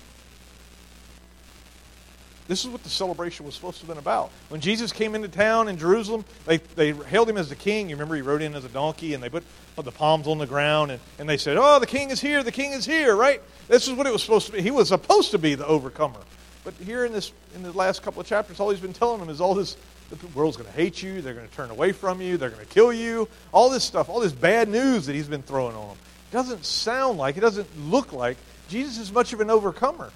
This 2.49 2.65
is 2.65 2.71
what 2.71 2.83
the 2.83 2.89
celebration 2.89 3.45
was 3.45 3.55
supposed 3.55 3.81
to 3.81 3.87
have 3.87 3.89
been 3.89 3.99
about. 3.99 4.31
When 4.49 4.61
Jesus 4.61 4.93
came 4.93 5.15
into 5.15 5.29
town 5.29 5.69
in 5.69 5.79
Jerusalem, 5.79 6.25
they, 6.45 6.59
they 6.59 6.93
hailed 6.93 7.29
him 7.29 7.37
as 7.37 7.49
the 7.49 7.57
king. 7.57 7.89
You 7.89 7.97
remember 7.97 8.15
he 8.15 8.23
rode 8.23 8.43
in 8.43 8.55
as 8.55 8.65
a 8.65 8.69
donkey 8.69 9.15
and 9.15 9.23
they 9.23 9.29
put 9.29 9.45
the 9.77 9.91
palms 9.91 10.29
on 10.29 10.39
the 10.39 10.47
ground 10.47 10.93
and, 10.93 11.01
and 11.19 11.29
they 11.29 11.37
said, 11.37 11.57
Oh, 11.59 11.79
the 11.81 11.87
king 11.87 12.11
is 12.11 12.21
here, 12.21 12.43
the 12.43 12.53
king 12.53 12.73
is 12.73 12.85
here, 12.85 13.17
right? 13.17 13.41
This 13.69 13.89
is 13.89 13.95
what 13.95 14.07
it 14.07 14.13
was 14.13 14.23
supposed 14.23 14.47
to 14.47 14.53
be. 14.53 14.63
He 14.63 14.71
was 14.71 14.89
supposed 14.89 15.33
to 15.33 15.39
be 15.39 15.55
the 15.55 15.67
overcomer. 15.67 16.21
But 16.65 16.75
here 16.75 17.05
in 17.05 17.13
this 17.13 17.33
in 17.55 17.63
the 17.63 17.73
last 17.73 18.03
couple 18.03 18.21
of 18.21 18.27
chapters, 18.27 18.61
all 18.61 18.71
he's 18.71 18.81
been 18.81 18.93
telling 18.93 19.21
them 19.21 19.29
is 19.29 19.41
all 19.41 19.55
this 19.55 19.77
The 20.11 20.27
world's 20.29 20.57
going 20.57 20.69
to 20.69 20.77
hate 20.77 21.03
you. 21.03 21.23
They're 21.23 21.35
going 21.35 21.49
to 21.49 21.55
turn 21.55 21.71
away 21.71 21.93
from 21.93 22.21
you. 22.21 22.37
They're 22.37 22.51
going 22.51 22.65
to 22.65 22.73
kill 22.73 22.93
you. 22.93 23.29
All 23.53 23.71
this 23.71 23.85
stuff, 23.85 24.09
all 24.09 24.21
this 24.21 24.33
bad 24.33 24.69
news 24.69 25.07
that 25.07 25.15
he's 25.15 25.29
been 25.29 25.43
throwing 25.43 25.77
on 25.77 25.89
them. 25.89 25.97
It 26.31 26.33
doesn't 26.33 26.65
sound 26.65 27.19
like, 27.19 27.37
it 27.37 27.41
doesn't 27.41 27.69
look 27.79 28.13
like 28.13 28.37
Jesus 28.69 28.99
is 28.99 29.13
much 29.13 29.33
of 29.33 29.41
an 29.41 29.51
overcomer 29.51 30.11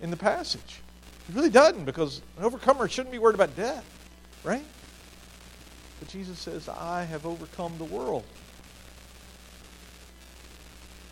in 0.00 0.10
the 0.10 0.16
passage. 0.16 0.80
He 1.28 1.34
really 1.34 1.50
doesn't 1.50 1.84
because 1.84 2.22
an 2.38 2.44
overcomer 2.44 2.88
shouldn't 2.88 3.12
be 3.12 3.18
worried 3.18 3.36
about 3.36 3.54
death, 3.54 3.84
right? 4.42 4.64
But 6.00 6.08
Jesus 6.08 6.38
says, 6.38 6.68
I 6.68 7.04
have 7.04 7.24
overcome 7.24 7.74
the 7.78 7.84
world. 7.84 8.24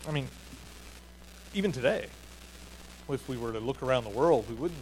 I 0.07 0.11
mean, 0.11 0.27
even 1.53 1.71
today, 1.71 2.07
if 3.09 3.29
we 3.29 3.37
were 3.37 3.53
to 3.53 3.59
look 3.59 3.81
around 3.83 4.03
the 4.03 4.09
world, 4.09 4.45
we 4.49 4.55
wouldn't. 4.55 4.79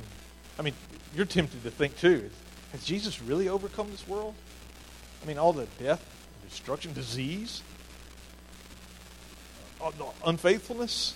I 0.58 0.62
mean, 0.62 0.74
you're 1.13 1.25
tempted 1.25 1.63
to 1.63 1.72
think 1.72 1.98
too 1.98 2.30
has 2.75 2.84
Jesus 2.84 3.22
really 3.22 3.48
overcome 3.48 3.89
this 3.89 4.06
world? 4.06 4.36
I 5.24 5.27
mean, 5.27 5.38
all 5.38 5.54
the 5.54 5.65
death, 5.80 6.04
destruction, 6.48 6.92
disease, 6.92 7.62
uh, 9.82 9.92
unfaithfulness, 10.25 11.15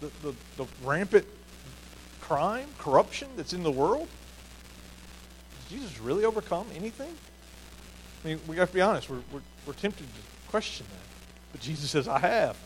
the, 0.00 0.10
the, 0.22 0.34
the 0.56 0.66
rampant 0.82 1.26
crime, 2.28 2.68
corruption 2.78 3.28
that's 3.36 3.54
in 3.54 3.62
the 3.62 3.70
world? 3.70 4.06
Has 5.56 5.70
Jesus 5.70 5.98
really 5.98 6.24
overcome 6.24 6.66
anything? 6.76 7.14
I 8.22 8.28
mean, 8.28 8.40
we 8.46 8.56
have 8.56 8.68
to 8.68 8.74
be 8.74 8.82
honest. 8.82 9.08
We're, 9.08 9.22
we're, 9.32 9.40
we're 9.66 9.72
tempted 9.72 10.06
to 10.06 10.50
question 10.50 10.86
that. 10.90 11.06
But 11.52 11.62
Jesus 11.62 11.90
says, 11.90 12.06
I 12.06 12.18
have 12.18 12.56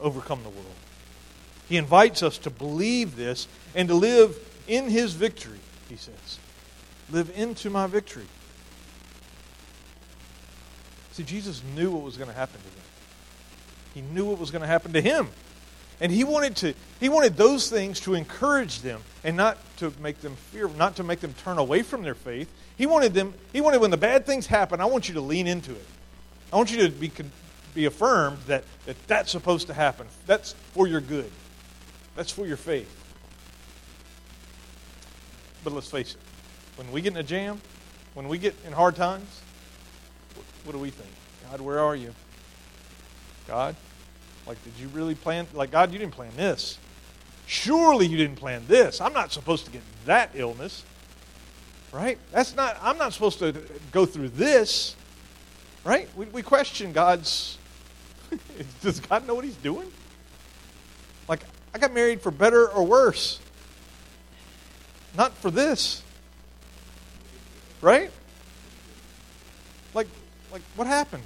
overcome 0.00 0.42
the 0.42 0.48
world. 0.48 0.74
He 1.68 1.76
invites 1.76 2.22
us 2.22 2.38
to 2.38 2.50
believe 2.50 3.14
this 3.16 3.46
and 3.74 3.88
to 3.88 3.94
live 3.94 4.36
in 4.66 4.90
his 4.90 5.12
victory, 5.12 5.60
he 5.88 5.96
says. 5.96 6.38
Live 7.10 7.32
into 7.36 7.70
my 7.70 7.86
victory. 7.86 8.26
See, 11.12 11.22
Jesus 11.22 11.62
knew 11.76 11.90
what 11.92 12.02
was 12.02 12.16
going 12.16 12.30
to 12.30 12.34
happen 12.34 12.58
to 12.58 12.66
them. 12.66 12.84
He 13.94 14.00
knew 14.00 14.24
what 14.24 14.38
was 14.38 14.50
going 14.50 14.62
to 14.62 14.68
happen 14.68 14.92
to 14.94 15.00
him. 15.00 15.28
And 16.02 16.10
he 16.10 16.24
wanted 16.24 16.56
to 16.56 16.74
he 16.98 17.08
wanted 17.08 17.36
those 17.36 17.70
things 17.70 18.00
to 18.00 18.14
encourage 18.14 18.80
them 18.80 19.00
and 19.22 19.36
not 19.36 19.56
to 19.76 19.92
make 20.00 20.20
them 20.20 20.34
fear, 20.34 20.68
not 20.68 20.96
to 20.96 21.04
make 21.04 21.20
them 21.20 21.32
turn 21.32 21.58
away 21.58 21.82
from 21.82 22.02
their 22.02 22.16
faith. 22.16 22.52
He 22.76 22.86
wanted 22.86 23.14
them 23.14 23.32
he 23.52 23.60
wanted 23.60 23.80
when 23.80 23.92
the 23.92 23.96
bad 23.96 24.26
things 24.26 24.46
happen, 24.48 24.80
I 24.80 24.84
want 24.86 25.08
you 25.08 25.14
to 25.14 25.20
lean 25.20 25.46
into 25.46 25.70
it. 25.70 25.86
I 26.52 26.56
want 26.56 26.72
you 26.72 26.82
to 26.82 26.90
be 26.90 27.10
be 27.74 27.84
affirmed 27.86 28.38
that, 28.48 28.64
that 28.86 28.96
that's 29.06 29.30
supposed 29.30 29.68
to 29.68 29.74
happen. 29.74 30.06
That's 30.26 30.52
for 30.72 30.86
your 30.86 31.00
good. 31.00 31.30
That's 32.16 32.30
for 32.30 32.46
your 32.46 32.56
faith. 32.56 32.98
But 35.64 35.72
let's 35.72 35.88
face 35.88 36.14
it, 36.14 36.20
when 36.76 36.90
we 36.90 37.00
get 37.00 37.12
in 37.12 37.18
a 37.18 37.22
jam, 37.22 37.60
when 38.14 38.28
we 38.28 38.38
get 38.38 38.54
in 38.66 38.72
hard 38.72 38.96
times, 38.96 39.40
what, 40.34 40.44
what 40.64 40.72
do 40.72 40.78
we 40.78 40.90
think? 40.90 41.10
God, 41.48 41.60
where 41.60 41.78
are 41.78 41.94
you? 41.94 42.12
God, 43.46 43.76
like, 44.46 44.62
did 44.64 44.72
you 44.78 44.88
really 44.88 45.14
plan? 45.14 45.46
Like, 45.54 45.70
God, 45.70 45.92
you 45.92 45.98
didn't 45.98 46.14
plan 46.14 46.32
this. 46.36 46.78
Surely 47.46 48.06
you 48.06 48.16
didn't 48.16 48.36
plan 48.36 48.64
this. 48.66 49.00
I'm 49.00 49.12
not 49.12 49.32
supposed 49.32 49.66
to 49.66 49.70
get 49.70 49.82
that 50.06 50.30
illness. 50.34 50.84
Right? 51.92 52.18
That's 52.30 52.56
not, 52.56 52.78
I'm 52.80 52.98
not 52.98 53.12
supposed 53.12 53.38
to 53.40 53.54
go 53.90 54.06
through 54.06 54.30
this. 54.30 54.96
Right? 55.84 56.08
We, 56.16 56.26
we 56.26 56.42
question 56.42 56.92
God's 56.92 57.58
Does 58.82 59.00
God 59.00 59.26
know 59.26 59.34
what 59.34 59.44
He's 59.44 59.56
doing? 59.56 59.90
Like, 61.28 61.40
I 61.74 61.78
got 61.78 61.92
married 61.92 62.20
for 62.20 62.30
better 62.30 62.68
or 62.68 62.84
worse, 62.84 63.40
not 65.16 65.32
for 65.34 65.50
this. 65.50 66.02
Right? 67.80 68.10
Like, 69.94 70.08
like 70.52 70.62
what 70.76 70.86
happened? 70.86 71.24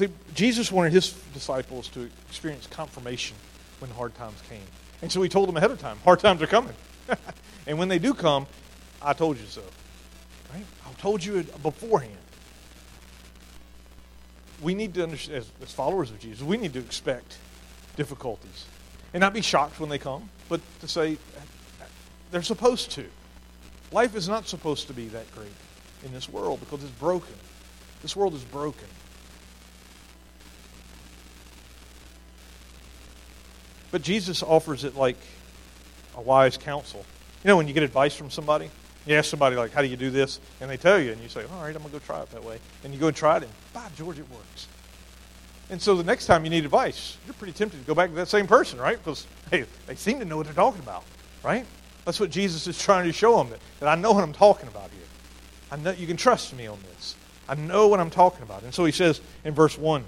See, 0.00 0.08
Jesus 0.34 0.72
wanted 0.72 0.94
his 0.94 1.12
disciples 1.34 1.88
to 1.88 2.08
experience 2.28 2.66
confirmation 2.66 3.36
when 3.80 3.90
hard 3.90 4.14
times 4.14 4.40
came. 4.48 4.62
And 5.02 5.12
so 5.12 5.20
he 5.20 5.28
told 5.28 5.46
them 5.46 5.58
ahead 5.58 5.70
of 5.70 5.78
time, 5.78 5.98
hard 6.04 6.20
times 6.20 6.40
are 6.40 6.46
coming. 6.46 6.72
and 7.66 7.78
when 7.78 7.88
they 7.88 7.98
do 7.98 8.14
come, 8.14 8.46
I 9.02 9.12
told 9.12 9.36
you 9.36 9.44
so. 9.44 9.60
Right? 10.54 10.64
I 10.86 10.92
told 11.00 11.22
you 11.22 11.36
it 11.36 11.62
beforehand 11.62 12.16
we 14.62 14.74
need 14.74 14.94
to 14.94 15.02
understand, 15.02 15.38
as, 15.38 15.50
as 15.62 15.70
followers 15.70 16.10
of 16.10 16.18
Jesus, 16.18 16.42
we 16.42 16.56
need 16.56 16.72
to 16.72 16.78
expect 16.78 17.36
difficulties 17.96 18.64
and 19.12 19.20
not 19.20 19.34
be 19.34 19.42
shocked 19.42 19.80
when 19.80 19.90
they 19.90 19.98
come, 19.98 20.30
but 20.48 20.62
to 20.80 20.88
say 20.88 21.18
they're 22.30 22.42
supposed 22.42 22.92
to. 22.92 23.04
Life 23.92 24.16
is 24.16 24.28
not 24.30 24.48
supposed 24.48 24.86
to 24.86 24.94
be 24.94 25.08
that 25.08 25.30
great 25.34 25.50
in 26.04 26.12
this 26.14 26.26
world 26.26 26.60
because 26.60 26.82
it's 26.82 26.92
broken. 26.92 27.34
This 28.02 28.16
world 28.16 28.34
is 28.34 28.44
broken. 28.44 28.88
But 33.90 34.02
Jesus 34.02 34.42
offers 34.42 34.84
it 34.84 34.96
like 34.96 35.16
a 36.16 36.20
wise 36.20 36.56
counsel. 36.56 37.04
You 37.42 37.48
know, 37.48 37.56
when 37.56 37.68
you 37.68 37.74
get 37.74 37.82
advice 37.82 38.14
from 38.14 38.30
somebody, 38.30 38.70
you 39.06 39.16
ask 39.16 39.30
somebody, 39.30 39.56
like, 39.56 39.72
how 39.72 39.82
do 39.82 39.88
you 39.88 39.96
do 39.96 40.10
this? 40.10 40.40
And 40.60 40.70
they 40.70 40.76
tell 40.76 41.00
you, 41.00 41.12
and 41.12 41.20
you 41.22 41.28
say, 41.28 41.44
all 41.44 41.62
right, 41.62 41.74
I'm 41.74 41.82
going 41.82 41.86
to 41.86 41.92
go 41.92 41.98
try 41.98 42.20
it 42.22 42.30
that 42.30 42.44
way. 42.44 42.58
And 42.84 42.92
you 42.92 43.00
go 43.00 43.08
and 43.08 43.16
try 43.16 43.38
it, 43.38 43.44
and 43.44 43.52
by 43.72 43.86
George, 43.96 44.18
it 44.18 44.30
works. 44.30 44.68
And 45.70 45.80
so 45.80 45.94
the 45.94 46.04
next 46.04 46.26
time 46.26 46.44
you 46.44 46.50
need 46.50 46.64
advice, 46.64 47.16
you're 47.24 47.34
pretty 47.34 47.52
tempted 47.52 47.80
to 47.80 47.86
go 47.86 47.94
back 47.94 48.10
to 48.10 48.16
that 48.16 48.28
same 48.28 48.46
person, 48.46 48.78
right? 48.78 49.02
Because, 49.02 49.26
hey, 49.50 49.64
they 49.86 49.94
seem 49.94 50.18
to 50.18 50.24
know 50.24 50.36
what 50.36 50.46
they're 50.46 50.54
talking 50.54 50.82
about, 50.82 51.04
right? 51.42 51.64
That's 52.04 52.20
what 52.20 52.30
Jesus 52.30 52.66
is 52.66 52.78
trying 52.80 53.06
to 53.06 53.12
show 53.12 53.38
them, 53.38 53.50
that, 53.50 53.60
that 53.78 53.88
I 53.88 53.94
know 53.94 54.12
what 54.12 54.22
I'm 54.22 54.32
talking 54.32 54.68
about 54.68 54.90
here. 54.90 55.00
I 55.70 55.76
know 55.76 55.92
you 55.92 56.06
can 56.06 56.16
trust 56.16 56.54
me 56.56 56.66
on 56.66 56.78
this. 56.94 57.14
I 57.48 57.54
know 57.54 57.88
what 57.88 58.00
I'm 58.00 58.10
talking 58.10 58.42
about. 58.42 58.64
And 58.64 58.74
so 58.74 58.84
he 58.84 58.92
says 58.92 59.20
in 59.44 59.54
verse 59.54 59.78
1 59.78 60.04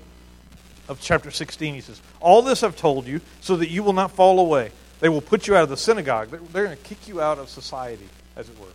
of 0.88 1.00
chapter 1.00 1.30
16, 1.30 1.74
he 1.74 1.80
says, 1.80 2.00
All 2.20 2.42
this 2.42 2.62
I've 2.62 2.76
told 2.76 3.06
you 3.06 3.20
so 3.40 3.56
that 3.56 3.70
you 3.70 3.82
will 3.82 3.92
not 3.92 4.10
fall 4.10 4.40
away. 4.40 4.70
They 5.00 5.08
will 5.08 5.20
put 5.20 5.46
you 5.46 5.56
out 5.56 5.64
of 5.64 5.68
the 5.68 5.76
synagogue. 5.76 6.30
They're, 6.30 6.40
they're 6.52 6.64
going 6.64 6.76
to 6.76 6.82
kick 6.82 7.08
you 7.08 7.20
out 7.20 7.38
of 7.38 7.48
society, 7.48 8.08
as 8.36 8.48
it 8.48 8.58
were. 8.58 8.66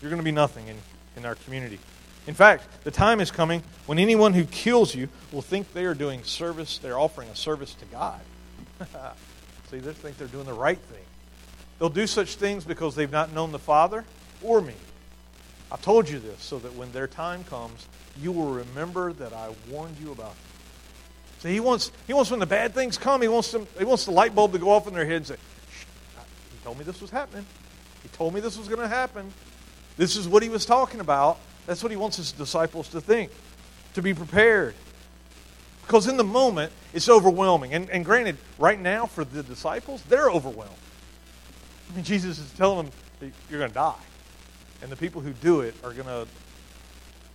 You're 0.00 0.10
going 0.10 0.20
to 0.20 0.24
be 0.24 0.32
nothing 0.32 0.68
in, 0.68 0.76
in 1.16 1.24
our 1.24 1.34
community. 1.34 1.78
In 2.26 2.34
fact, 2.34 2.66
the 2.84 2.90
time 2.90 3.20
is 3.20 3.30
coming 3.30 3.62
when 3.86 3.98
anyone 3.98 4.32
who 4.32 4.44
kills 4.44 4.94
you 4.94 5.08
will 5.32 5.42
think 5.42 5.72
they 5.72 5.84
are 5.84 5.94
doing 5.94 6.22
service, 6.24 6.78
they're 6.78 6.98
offering 6.98 7.28
a 7.28 7.36
service 7.36 7.74
to 7.74 7.84
God. 7.86 8.20
See, 9.70 9.78
they 9.78 9.92
think 9.92 10.18
they're 10.18 10.28
doing 10.28 10.46
the 10.46 10.52
right 10.52 10.78
thing. 10.78 11.04
They'll 11.78 11.88
do 11.88 12.06
such 12.06 12.36
things 12.36 12.64
because 12.64 12.94
they've 12.94 13.10
not 13.10 13.32
known 13.32 13.50
the 13.50 13.58
Father 13.58 14.04
or 14.42 14.60
me. 14.60 14.74
I 15.70 15.76
told 15.76 16.08
you 16.08 16.18
this 16.18 16.42
so 16.42 16.58
that 16.58 16.74
when 16.74 16.92
their 16.92 17.06
time 17.06 17.44
comes, 17.44 17.86
you 18.20 18.30
will 18.30 18.52
remember 18.52 19.12
that 19.14 19.32
I 19.32 19.50
warned 19.70 19.96
you 19.98 20.12
about 20.12 20.34
them. 20.34 20.51
He 21.42 21.60
wants, 21.60 21.90
he 22.06 22.12
wants 22.12 22.30
when 22.30 22.40
the 22.40 22.46
bad 22.46 22.72
things 22.72 22.96
come, 22.96 23.20
he 23.20 23.28
wants, 23.28 23.50
them, 23.50 23.66
he 23.78 23.84
wants 23.84 24.04
the 24.04 24.12
light 24.12 24.34
bulb 24.34 24.52
to 24.52 24.58
go 24.58 24.70
off 24.70 24.86
in 24.86 24.94
their 24.94 25.04
head 25.04 25.16
and 25.16 25.26
say, 25.26 25.36
he 25.36 26.64
told 26.64 26.78
me 26.78 26.84
this 26.84 27.00
was 27.00 27.10
happening. 27.10 27.44
He 28.02 28.08
told 28.10 28.34
me 28.34 28.40
this 28.40 28.56
was 28.56 28.68
going 28.68 28.80
to 28.80 28.88
happen. 28.88 29.32
This 29.96 30.16
is 30.16 30.28
what 30.28 30.42
he 30.42 30.48
was 30.48 30.64
talking 30.64 31.00
about. 31.00 31.38
That's 31.66 31.82
what 31.82 31.90
he 31.90 31.96
wants 31.96 32.16
his 32.16 32.32
disciples 32.32 32.88
to 32.88 33.00
think, 33.00 33.30
to 33.94 34.02
be 34.02 34.14
prepared. 34.14 34.74
Because 35.82 36.06
in 36.06 36.16
the 36.16 36.24
moment, 36.24 36.72
it's 36.92 37.08
overwhelming. 37.08 37.74
And, 37.74 37.90
and 37.90 38.04
granted, 38.04 38.36
right 38.58 38.80
now, 38.80 39.06
for 39.06 39.24
the 39.24 39.42
disciples, 39.42 40.02
they're 40.08 40.30
overwhelmed. 40.30 40.72
I 41.90 41.96
mean, 41.96 42.04
Jesus 42.04 42.38
is 42.38 42.50
telling 42.52 42.90
them, 43.20 43.32
you're 43.50 43.58
going 43.58 43.70
to 43.70 43.74
die. 43.74 43.94
And 44.80 44.90
the 44.90 44.96
people 44.96 45.20
who 45.20 45.32
do 45.32 45.60
it 45.60 45.74
are 45.84 45.92
going 45.92 46.06
to 46.06 46.26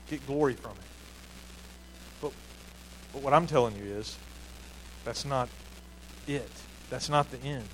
get 0.10 0.26
glory 0.26 0.54
from 0.54 0.72
it. 0.72 0.78
But, 3.14 3.22
what 3.22 3.34
I'm 3.34 3.48
telling 3.48 3.76
you 3.76 3.84
is, 3.84 4.18
that's 5.06 5.26
not 5.26 5.50
it. 6.28 6.50
That's 6.90 7.10
not 7.10 7.30
the 7.32 7.40
end. 7.40 7.66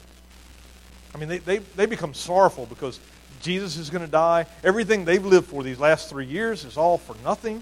I 1.14 1.18
mean, 1.18 1.30
they, 1.30 1.38
they, 1.40 1.58
they 1.58 1.86
become 1.86 2.14
sorrowful 2.14 2.66
because 2.66 3.00
Jesus 3.42 3.78
is 3.78 3.90
going 3.90 4.04
to 4.04 4.12
die. 4.12 4.46
Everything 4.64 5.06
they've 5.06 5.24
lived 5.24 5.48
for 5.48 5.64
these 5.64 5.80
last 5.80 6.10
three 6.10 6.26
years 6.26 6.66
is 6.66 6.78
all 6.78 6.98
for 6.98 7.16
nothing. 7.24 7.62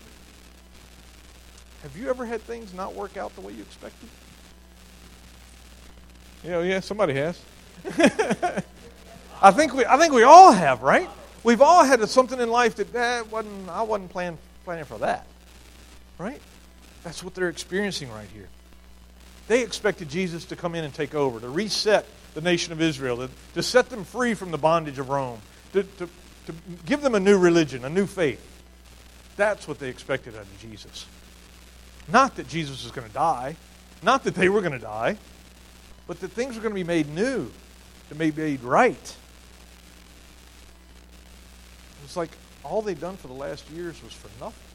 Have 1.84 1.98
you 1.98 2.10
ever 2.10 2.26
had 2.26 2.42
things 2.42 2.74
not 2.74 2.94
work 2.94 3.18
out 3.18 3.34
the 3.36 3.42
way 3.42 3.54
you 3.54 3.62
expected? 3.64 4.08
You 6.44 6.52
know, 6.52 6.62
yeah, 6.62 6.80
somebody 6.80 7.14
has. 7.16 7.42
I 9.42 9.52
think 9.52 9.74
we 9.74 9.86
I 9.86 9.98
think 9.98 10.14
we 10.14 10.24
all 10.24 10.52
have, 10.52 10.84
right? 10.84 11.10
We've 11.44 11.62
all 11.62 11.84
had 11.84 12.08
something 12.08 12.40
in 12.40 12.50
life 12.50 12.76
that 12.76 12.94
eh, 12.94 13.22
wasn't 13.32 13.70
I 13.70 13.82
wasn't 13.82 14.12
planning 14.12 14.38
planning 14.64 14.86
for 14.86 15.00
that. 15.00 15.26
Right? 16.20 16.42
That's 17.04 17.24
what 17.24 17.34
they're 17.34 17.50
experiencing 17.50 18.12
right 18.12 18.30
here. 18.34 18.48
They 19.48 19.64
expected 19.64 20.10
Jesus 20.10 20.46
to 20.46 20.56
come 20.56 20.76
in 20.76 20.84
and 20.84 20.94
take 20.94 21.16
over, 21.16 21.40
to 21.40 21.50
reset 21.50 22.06
the 22.34 22.42
nation 22.42 22.72
of 22.72 22.82
Israel, 22.82 23.18
to, 23.18 23.30
to 23.56 23.64
set 23.64 23.90
them 23.90 24.04
free 24.04 24.34
from 24.34 24.52
the 24.52 24.58
bondage 24.58 25.00
of 25.00 25.10
Rome 25.10 25.42
to, 25.74 25.84
to, 25.84 26.10
to 26.48 26.54
give 26.86 27.02
them 27.02 27.16
a 27.16 27.20
new 27.20 27.38
religion, 27.38 27.86
a 27.86 27.90
new 27.90 28.06
faith. 28.06 28.46
That's 29.38 29.68
what 29.68 29.80
they 29.80 29.90
expected 29.90 30.36
out 30.36 30.42
of 30.42 30.60
Jesus. 30.60 31.06
Not 32.12 32.36
that 32.36 32.48
Jesus 32.48 32.84
was 32.84 32.92
going 32.92 33.08
to 33.08 33.14
die, 33.14 33.56
not 34.04 34.24
that 34.26 34.36
they 34.36 34.50
were 34.50 34.62
going 34.62 34.74
to 34.74 34.80
die, 34.80 35.18
but 36.08 36.20
that 36.20 36.32
things 36.32 36.56
were 36.56 36.62
going 36.62 36.74
to 36.74 36.80
be 36.80 36.84
made 36.84 37.10
new, 37.10 37.52
to 38.10 38.16
be 38.16 38.32
made 38.32 38.64
right. 38.64 39.18
It's 42.04 42.18
like 42.18 42.32
all 42.64 42.82
they'd 42.82 43.00
done 43.00 43.18
for 43.18 43.28
the 43.28 43.34
last 43.34 43.70
years 43.70 44.02
was 44.04 44.14
for 44.14 44.30
nothing. 44.44 44.71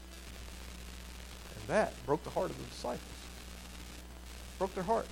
That 1.67 1.93
broke 2.05 2.23
the 2.23 2.29
heart 2.29 2.49
of 2.49 2.57
the 2.57 2.63
disciples. 2.65 3.01
Broke 4.57 4.73
their 4.73 4.83
heart. 4.83 5.05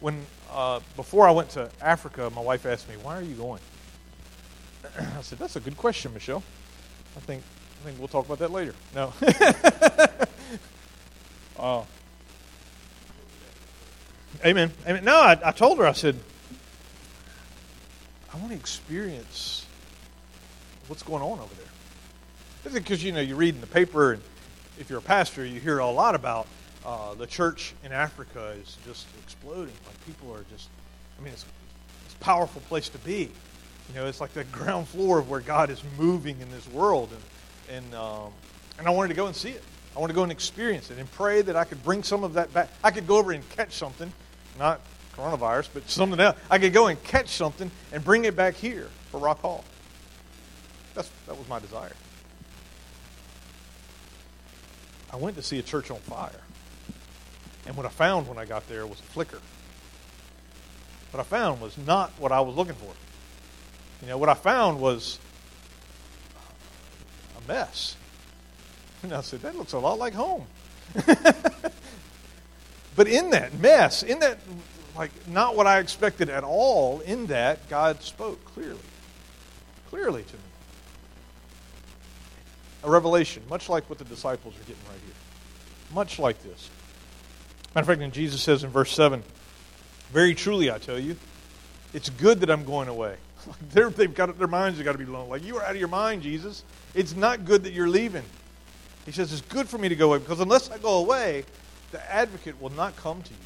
When 0.00 0.24
uh, 0.50 0.80
before 0.96 1.28
I 1.28 1.30
went 1.30 1.50
to 1.50 1.70
Africa, 1.80 2.30
my 2.34 2.40
wife 2.40 2.64
asked 2.64 2.88
me, 2.88 2.94
"Why 3.02 3.18
are 3.18 3.22
you 3.22 3.34
going?" 3.34 3.60
I 4.98 5.20
said, 5.20 5.38
"That's 5.38 5.56
a 5.56 5.60
good 5.60 5.76
question, 5.76 6.14
Michelle. 6.14 6.42
I 7.16 7.20
think 7.20 7.42
I 7.82 7.84
think 7.84 7.98
we'll 7.98 8.08
talk 8.08 8.24
about 8.24 8.38
that 8.38 8.50
later." 8.50 8.74
No. 8.94 9.12
uh, 11.58 11.84
amen. 14.44 14.72
Amen. 14.88 15.04
No, 15.04 15.16
I, 15.20 15.38
I 15.44 15.52
told 15.52 15.78
her. 15.78 15.86
I 15.86 15.92
said, 15.92 16.16
"I 18.32 18.38
want 18.38 18.52
to 18.52 18.56
experience 18.56 19.66
what's 20.88 21.02
going 21.02 21.22
on 21.22 21.38
over 21.38 21.54
there." 21.56 21.69
Because 22.64 23.02
you 23.02 23.12
know 23.12 23.20
you 23.20 23.36
read 23.36 23.54
in 23.54 23.60
the 23.60 23.66
paper, 23.66 24.12
and 24.12 24.22
if 24.78 24.90
you're 24.90 24.98
a 24.98 25.02
pastor, 25.02 25.44
you 25.44 25.60
hear 25.60 25.78
a 25.78 25.90
lot 25.90 26.14
about 26.14 26.46
uh, 26.84 27.14
the 27.14 27.26
church 27.26 27.74
in 27.84 27.92
Africa 27.92 28.54
is 28.60 28.76
just 28.86 29.06
exploding. 29.24 29.74
Like 29.86 30.06
people 30.06 30.34
are 30.34 30.44
just, 30.50 30.68
I 31.18 31.22
mean, 31.22 31.32
it's, 31.32 31.44
it's 32.04 32.14
a 32.14 32.18
powerful 32.18 32.60
place 32.62 32.88
to 32.90 32.98
be. 32.98 33.30
You 33.88 33.94
know, 33.94 34.06
it's 34.06 34.20
like 34.20 34.32
the 34.34 34.44
ground 34.52 34.88
floor 34.88 35.18
of 35.18 35.30
where 35.30 35.40
God 35.40 35.70
is 35.70 35.82
moving 35.98 36.40
in 36.40 36.50
this 36.50 36.68
world, 36.68 37.10
and 37.12 37.76
and 37.76 37.94
um, 37.94 38.32
and 38.78 38.86
I 38.86 38.90
wanted 38.90 39.08
to 39.08 39.14
go 39.14 39.26
and 39.26 39.34
see 39.34 39.50
it. 39.50 39.62
I 39.96 39.98
want 39.98 40.10
to 40.10 40.14
go 40.14 40.22
and 40.22 40.30
experience 40.30 40.90
it 40.90 40.98
and 40.98 41.10
pray 41.12 41.42
that 41.42 41.56
I 41.56 41.64
could 41.64 41.82
bring 41.82 42.02
some 42.02 42.24
of 42.24 42.34
that 42.34 42.52
back. 42.54 42.68
I 42.84 42.90
could 42.90 43.06
go 43.06 43.18
over 43.18 43.32
and 43.32 43.48
catch 43.50 43.72
something, 43.72 44.12
not 44.58 44.80
coronavirus, 45.16 45.70
but 45.74 45.90
something 45.90 46.20
else. 46.20 46.36
I 46.48 46.58
could 46.58 46.72
go 46.72 46.86
and 46.86 47.02
catch 47.02 47.28
something 47.28 47.70
and 47.92 48.04
bring 48.04 48.24
it 48.24 48.36
back 48.36 48.54
here 48.54 48.88
for 49.10 49.18
Rock 49.18 49.40
Hall. 49.40 49.64
That's, 50.94 51.10
that 51.26 51.36
was 51.36 51.48
my 51.48 51.58
desire. 51.58 51.92
I 55.12 55.16
went 55.16 55.36
to 55.36 55.42
see 55.42 55.58
a 55.58 55.62
church 55.62 55.90
on 55.90 55.98
fire. 55.98 56.40
And 57.66 57.76
what 57.76 57.86
I 57.86 57.88
found 57.88 58.28
when 58.28 58.38
I 58.38 58.44
got 58.44 58.68
there 58.68 58.86
was 58.86 59.00
a 59.00 59.04
flicker. 59.04 59.40
What 61.10 61.20
I 61.20 61.24
found 61.24 61.60
was 61.60 61.76
not 61.78 62.10
what 62.18 62.32
I 62.32 62.40
was 62.40 62.54
looking 62.54 62.74
for. 62.74 62.92
You 64.02 64.08
know, 64.08 64.18
what 64.18 64.28
I 64.28 64.34
found 64.34 64.80
was 64.80 65.18
a 67.36 67.48
mess. 67.48 67.96
And 69.02 69.14
I 69.14 69.22
said, 69.22 69.40
that 69.40 69.56
looks 69.56 69.72
a 69.72 69.78
lot 69.78 69.98
like 69.98 70.12
home. 70.12 70.44
but 72.94 73.08
in 73.08 73.30
that 73.30 73.58
mess, 73.58 74.02
in 74.02 74.18
that, 74.18 74.36
like, 74.94 75.10
not 75.26 75.56
what 75.56 75.66
I 75.66 75.78
expected 75.78 76.28
at 76.28 76.44
all, 76.44 77.00
in 77.00 77.24
that, 77.28 77.66
God 77.70 78.02
spoke 78.02 78.44
clearly. 78.44 78.78
Clearly 79.88 80.22
to 80.22 80.34
me. 80.34 80.49
A 82.82 82.90
revelation, 82.90 83.42
much 83.50 83.68
like 83.68 83.88
what 83.90 83.98
the 83.98 84.04
disciples 84.04 84.54
are 84.54 84.60
getting 84.60 84.82
right 84.88 85.00
here. 85.04 85.14
Much 85.94 86.18
like 86.18 86.42
this. 86.42 86.70
Matter 87.74 87.92
of 87.92 87.98
fact, 87.98 88.14
Jesus 88.14 88.42
says 88.42 88.64
in 88.64 88.70
verse 88.70 88.92
7, 88.92 89.22
Very 90.12 90.34
truly 90.34 90.70
I 90.70 90.78
tell 90.78 90.98
you, 90.98 91.16
it's 91.92 92.10
good 92.10 92.40
that 92.40 92.50
I'm 92.50 92.64
going 92.64 92.88
away. 92.88 93.16
they 93.72 93.82
have 93.82 94.14
got 94.14 94.38
their 94.38 94.48
minds 94.48 94.78
have 94.78 94.84
got 94.84 94.92
to 94.92 94.98
be 94.98 95.04
blown. 95.04 95.28
Like 95.28 95.44
you 95.44 95.56
are 95.56 95.62
out 95.62 95.72
of 95.72 95.76
your 95.76 95.88
mind, 95.88 96.22
Jesus. 96.22 96.64
It's 96.94 97.14
not 97.14 97.44
good 97.44 97.64
that 97.64 97.72
you're 97.72 97.88
leaving. 97.88 98.24
He 99.06 99.12
says 99.12 99.32
it's 99.32 99.42
good 99.42 99.68
for 99.68 99.78
me 99.78 99.88
to 99.88 99.96
go 99.96 100.08
away 100.08 100.18
because 100.18 100.40
unless 100.40 100.70
I 100.70 100.78
go 100.78 100.98
away, 100.98 101.44
the 101.90 102.12
advocate 102.12 102.60
will 102.60 102.70
not 102.70 102.96
come 102.96 103.22
to 103.22 103.30
you. 103.30 103.36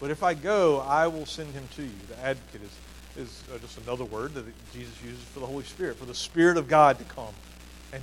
But 0.00 0.10
if 0.10 0.22
I 0.22 0.34
go, 0.34 0.80
I 0.80 1.06
will 1.06 1.26
send 1.26 1.52
him 1.52 1.68
to 1.76 1.82
you. 1.82 1.92
The 2.08 2.18
advocate 2.24 2.62
is 2.62 2.70
is 3.16 3.44
uh, 3.52 3.58
just 3.58 3.78
another 3.78 4.04
word 4.04 4.34
that 4.34 4.44
Jesus 4.72 4.92
uses 5.04 5.22
for 5.24 5.40
the 5.40 5.46
Holy 5.46 5.64
Spirit, 5.64 5.96
for 5.96 6.04
the 6.04 6.14
Spirit 6.14 6.56
of 6.56 6.68
God 6.68 6.98
to 6.98 7.04
come 7.04 7.32
and 7.92 8.02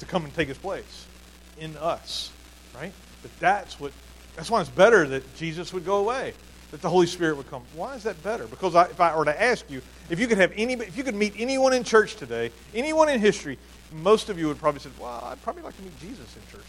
to 0.00 0.06
come 0.06 0.24
and 0.24 0.34
take 0.34 0.48
his 0.48 0.58
place 0.58 1.06
in 1.58 1.76
us, 1.76 2.30
right? 2.74 2.92
But 3.22 3.30
that's 3.38 3.78
what 3.78 3.92
that's 4.36 4.50
why 4.50 4.60
it's 4.60 4.70
better 4.70 5.06
that 5.06 5.36
Jesus 5.36 5.72
would 5.72 5.84
go 5.84 5.96
away, 5.96 6.34
that 6.70 6.82
the 6.82 6.88
Holy 6.88 7.06
Spirit 7.06 7.36
would 7.36 7.50
come. 7.50 7.62
Why 7.74 7.94
is 7.94 8.04
that 8.04 8.22
better? 8.22 8.46
Because 8.46 8.74
I, 8.74 8.84
if 8.84 9.00
I 9.00 9.16
were 9.16 9.24
to 9.24 9.42
ask 9.42 9.70
you, 9.70 9.82
if 10.08 10.18
you 10.18 10.26
could 10.26 10.38
have 10.38 10.52
any, 10.56 10.74
if 10.74 10.96
you 10.96 11.04
could 11.04 11.14
meet 11.14 11.34
anyone 11.36 11.72
in 11.72 11.84
church 11.84 12.16
today, 12.16 12.50
anyone 12.74 13.08
in 13.08 13.20
history, 13.20 13.58
most 13.92 14.28
of 14.28 14.38
you 14.38 14.48
would 14.48 14.58
probably 14.58 14.80
say, 14.80 14.90
"Well, 14.98 15.22
I'd 15.24 15.42
probably 15.42 15.62
like 15.62 15.76
to 15.76 15.82
meet 15.82 15.98
Jesus 16.00 16.36
in 16.36 16.42
church 16.50 16.66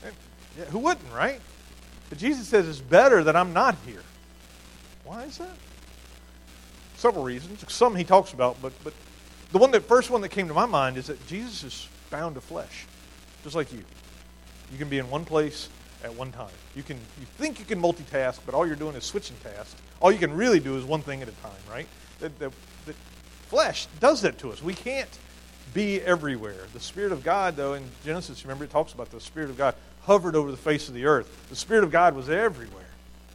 today." 0.00 0.14
Yeah, 0.58 0.64
who 0.66 0.78
wouldn't, 0.78 1.12
right? 1.12 1.40
But 2.08 2.18
Jesus 2.18 2.48
says 2.48 2.68
it's 2.68 2.80
better 2.80 3.24
that 3.24 3.36
I'm 3.36 3.52
not 3.52 3.76
here. 3.86 4.02
Why 5.04 5.24
is 5.24 5.38
that? 5.38 5.56
Several 6.96 7.24
reasons. 7.24 7.64
Some 7.72 7.94
he 7.94 8.04
talks 8.04 8.32
about, 8.32 8.60
but 8.60 8.72
but 8.82 8.92
the 9.52 9.58
one 9.58 9.70
that 9.70 9.84
first 9.84 10.10
one 10.10 10.20
that 10.22 10.30
came 10.30 10.48
to 10.48 10.54
my 10.54 10.66
mind 10.66 10.96
is 10.96 11.06
that 11.06 11.24
Jesus 11.26 11.64
is 11.64 11.88
bound 12.10 12.34
to 12.34 12.40
flesh, 12.40 12.86
just 13.42 13.54
like 13.54 13.72
you. 13.72 13.84
You 14.72 14.78
can 14.78 14.88
be 14.88 14.98
in 14.98 15.08
one 15.10 15.24
place 15.24 15.68
at 16.04 16.14
one 16.14 16.32
time. 16.32 16.52
You 16.74 16.82
can 16.82 16.96
you 17.18 17.26
think 17.36 17.58
you 17.58 17.64
can 17.64 17.80
multitask, 17.80 18.40
but 18.44 18.54
all 18.54 18.66
you're 18.66 18.76
doing 18.76 18.94
is 18.96 19.04
switching 19.04 19.36
tasks. 19.42 19.74
All 20.00 20.12
you 20.12 20.18
can 20.18 20.34
really 20.34 20.60
do 20.60 20.76
is 20.76 20.84
one 20.84 21.02
thing 21.02 21.22
at 21.22 21.28
a 21.28 21.32
time, 21.32 21.52
right? 21.70 21.86
The, 22.20 22.28
the, 22.30 22.52
the 22.86 22.94
flesh 23.48 23.86
does 24.00 24.22
that 24.22 24.38
to 24.38 24.52
us. 24.52 24.62
We 24.62 24.74
can't 24.74 25.18
be 25.74 26.00
everywhere. 26.00 26.66
The 26.72 26.80
Spirit 26.80 27.12
of 27.12 27.24
God, 27.24 27.56
though, 27.56 27.74
in 27.74 27.84
Genesis, 28.04 28.44
remember 28.44 28.64
it 28.64 28.70
talks 28.70 28.92
about 28.92 29.10
the 29.10 29.20
Spirit 29.20 29.50
of 29.50 29.58
God 29.58 29.74
hovered 30.02 30.36
over 30.36 30.50
the 30.50 30.56
face 30.56 30.88
of 30.88 30.94
the 30.94 31.06
earth. 31.06 31.48
The 31.50 31.56
Spirit 31.56 31.84
of 31.84 31.90
God 31.90 32.14
was 32.14 32.28
everywhere. 32.28 32.84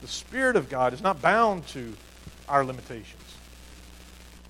The 0.01 0.07
Spirit 0.07 0.55
of 0.55 0.69
God 0.69 0.93
is 0.93 1.01
not 1.01 1.21
bound 1.21 1.67
to 1.69 1.93
our 2.47 2.65
limitations. 2.65 3.22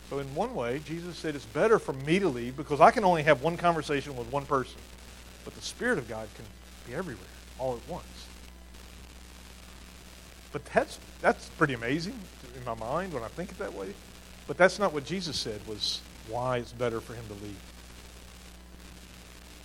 So, 0.10 0.20
in 0.20 0.36
one 0.36 0.54
way, 0.54 0.80
Jesus 0.86 1.18
said 1.18 1.36
it's 1.36 1.46
better 1.46 1.80
for 1.80 1.94
me 1.94 2.20
to 2.20 2.28
leave 2.28 2.56
because 2.56 2.82
I 2.82 2.92
can 2.92 3.04
only 3.04 3.24
have 3.24 3.42
one 3.42 3.58
conversation 3.58 4.16
with 4.16 4.32
one 4.32 4.46
person. 4.46 4.80
But 5.46 5.56
the 5.56 5.62
Spirit 5.62 5.98
of 5.98 6.08
God 6.08 6.28
can 6.36 6.46
be 6.88 6.96
everywhere 6.96 7.26
all 7.60 7.76
at 7.76 7.90
once. 7.90 8.06
But 10.52 10.66
that's, 10.66 11.00
that's 11.22 11.50
pretty 11.50 11.74
amazing 11.74 12.14
in 12.56 12.64
my 12.64 12.76
mind 12.76 13.14
when 13.14 13.24
I 13.24 13.28
think 13.28 13.52
it 13.52 13.60
that 13.60 13.74
way. 13.74 13.94
But 14.48 14.58
that's 14.58 14.78
not 14.78 14.94
what 14.94 15.06
Jesus 15.06 15.38
said 15.40 15.66
was 15.68 16.02
why 16.28 16.58
it's 16.58 16.72
better 16.72 17.02
for 17.02 17.14
him 17.14 17.26
to 17.28 17.34
leave. 17.34 17.60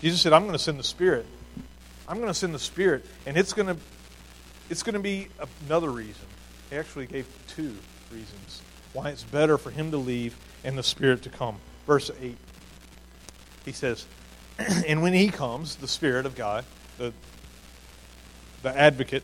Jesus 0.00 0.20
said, 0.20 0.32
I'm 0.32 0.42
going 0.42 0.52
to 0.52 0.58
send 0.58 0.78
the 0.78 0.84
Spirit. 0.84 1.26
I'm 2.08 2.16
going 2.16 2.28
to 2.28 2.34
send 2.34 2.54
the 2.54 2.58
Spirit, 2.58 3.04
and 3.26 3.36
it's 3.36 3.52
going 3.52 3.66
to, 3.66 3.76
it's 4.70 4.82
going 4.82 4.94
to 4.94 5.00
be 5.00 5.28
another 5.66 5.90
reason. 5.90 6.24
He 6.70 6.76
actually 6.76 7.06
gave 7.06 7.26
two 7.48 7.76
reasons 8.10 8.62
why 8.98 9.10
it's 9.10 9.22
better 9.22 9.56
for 9.56 9.70
him 9.70 9.92
to 9.92 9.96
leave 9.96 10.36
and 10.64 10.76
the 10.76 10.82
Spirit 10.82 11.22
to 11.22 11.30
come. 11.30 11.56
Verse 11.86 12.10
8, 12.20 12.36
he 13.64 13.70
says, 13.70 14.06
And 14.88 15.02
when 15.02 15.12
he 15.12 15.28
comes, 15.28 15.76
the 15.76 15.86
Spirit 15.86 16.26
of 16.26 16.34
God, 16.34 16.64
the, 16.98 17.12
the 18.62 18.76
advocate, 18.76 19.22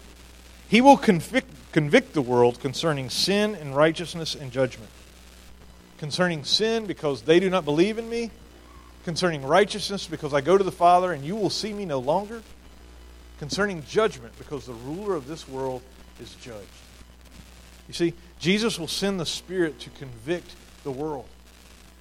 he 0.69 0.81
will 0.81 0.97
convict, 0.97 1.51
convict 1.73 2.13
the 2.15 2.23
world 2.23 2.61
concerning 2.61 3.11
sin 3.11 3.57
and 3.57 3.75
righteousness 3.75 4.37
and 4.37 4.53
judgment. 4.53 4.91
Concerning 5.99 6.45
sin, 6.45 6.87
because 6.87 7.23
they 7.23 7.41
do 7.41 7.51
not 7.51 7.65
believe 7.65 7.99
in 7.99 8.09
me. 8.09 8.31
Concerning 9.05 9.45
righteousness, 9.45 10.07
because 10.07 10.33
I 10.33 10.41
go 10.41 10.57
to 10.57 10.65
the 10.65 10.73
Father 10.73 11.13
and 11.13 11.25
you 11.25 11.35
will 11.35 11.51
see 11.51 11.73
me 11.73 11.85
no 11.85 11.99
longer. 11.99 12.43
Concerning 13.41 13.85
judgment, 13.87 14.39
because 14.39 14.67
the 14.67 14.73
ruler 14.73 15.17
of 15.17 15.27
this 15.27 15.49
world 15.49 15.83
is 16.21 16.33
judged. 16.37 16.84
You 17.89 17.95
see, 17.95 18.15
Jesus 18.39 18.79
will 18.79 18.89
send 18.89 19.21
the 19.21 19.27
Spirit 19.27 19.79
to 19.81 19.91
convict 19.91 20.55
the 20.85 20.91
world. 20.91 21.27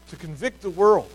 To 0.09 0.15
convict 0.15 0.61
the 0.61 0.69
world 0.69 1.11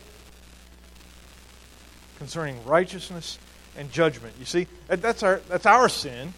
concerning 2.18 2.64
righteousness 2.64 3.38
and 3.76 3.90
judgment. 3.92 4.34
You 4.38 4.44
see, 4.44 4.66
that's 4.88 5.22
our, 5.22 5.40
that's 5.48 5.66
our 5.66 5.88
sin. 5.88 6.34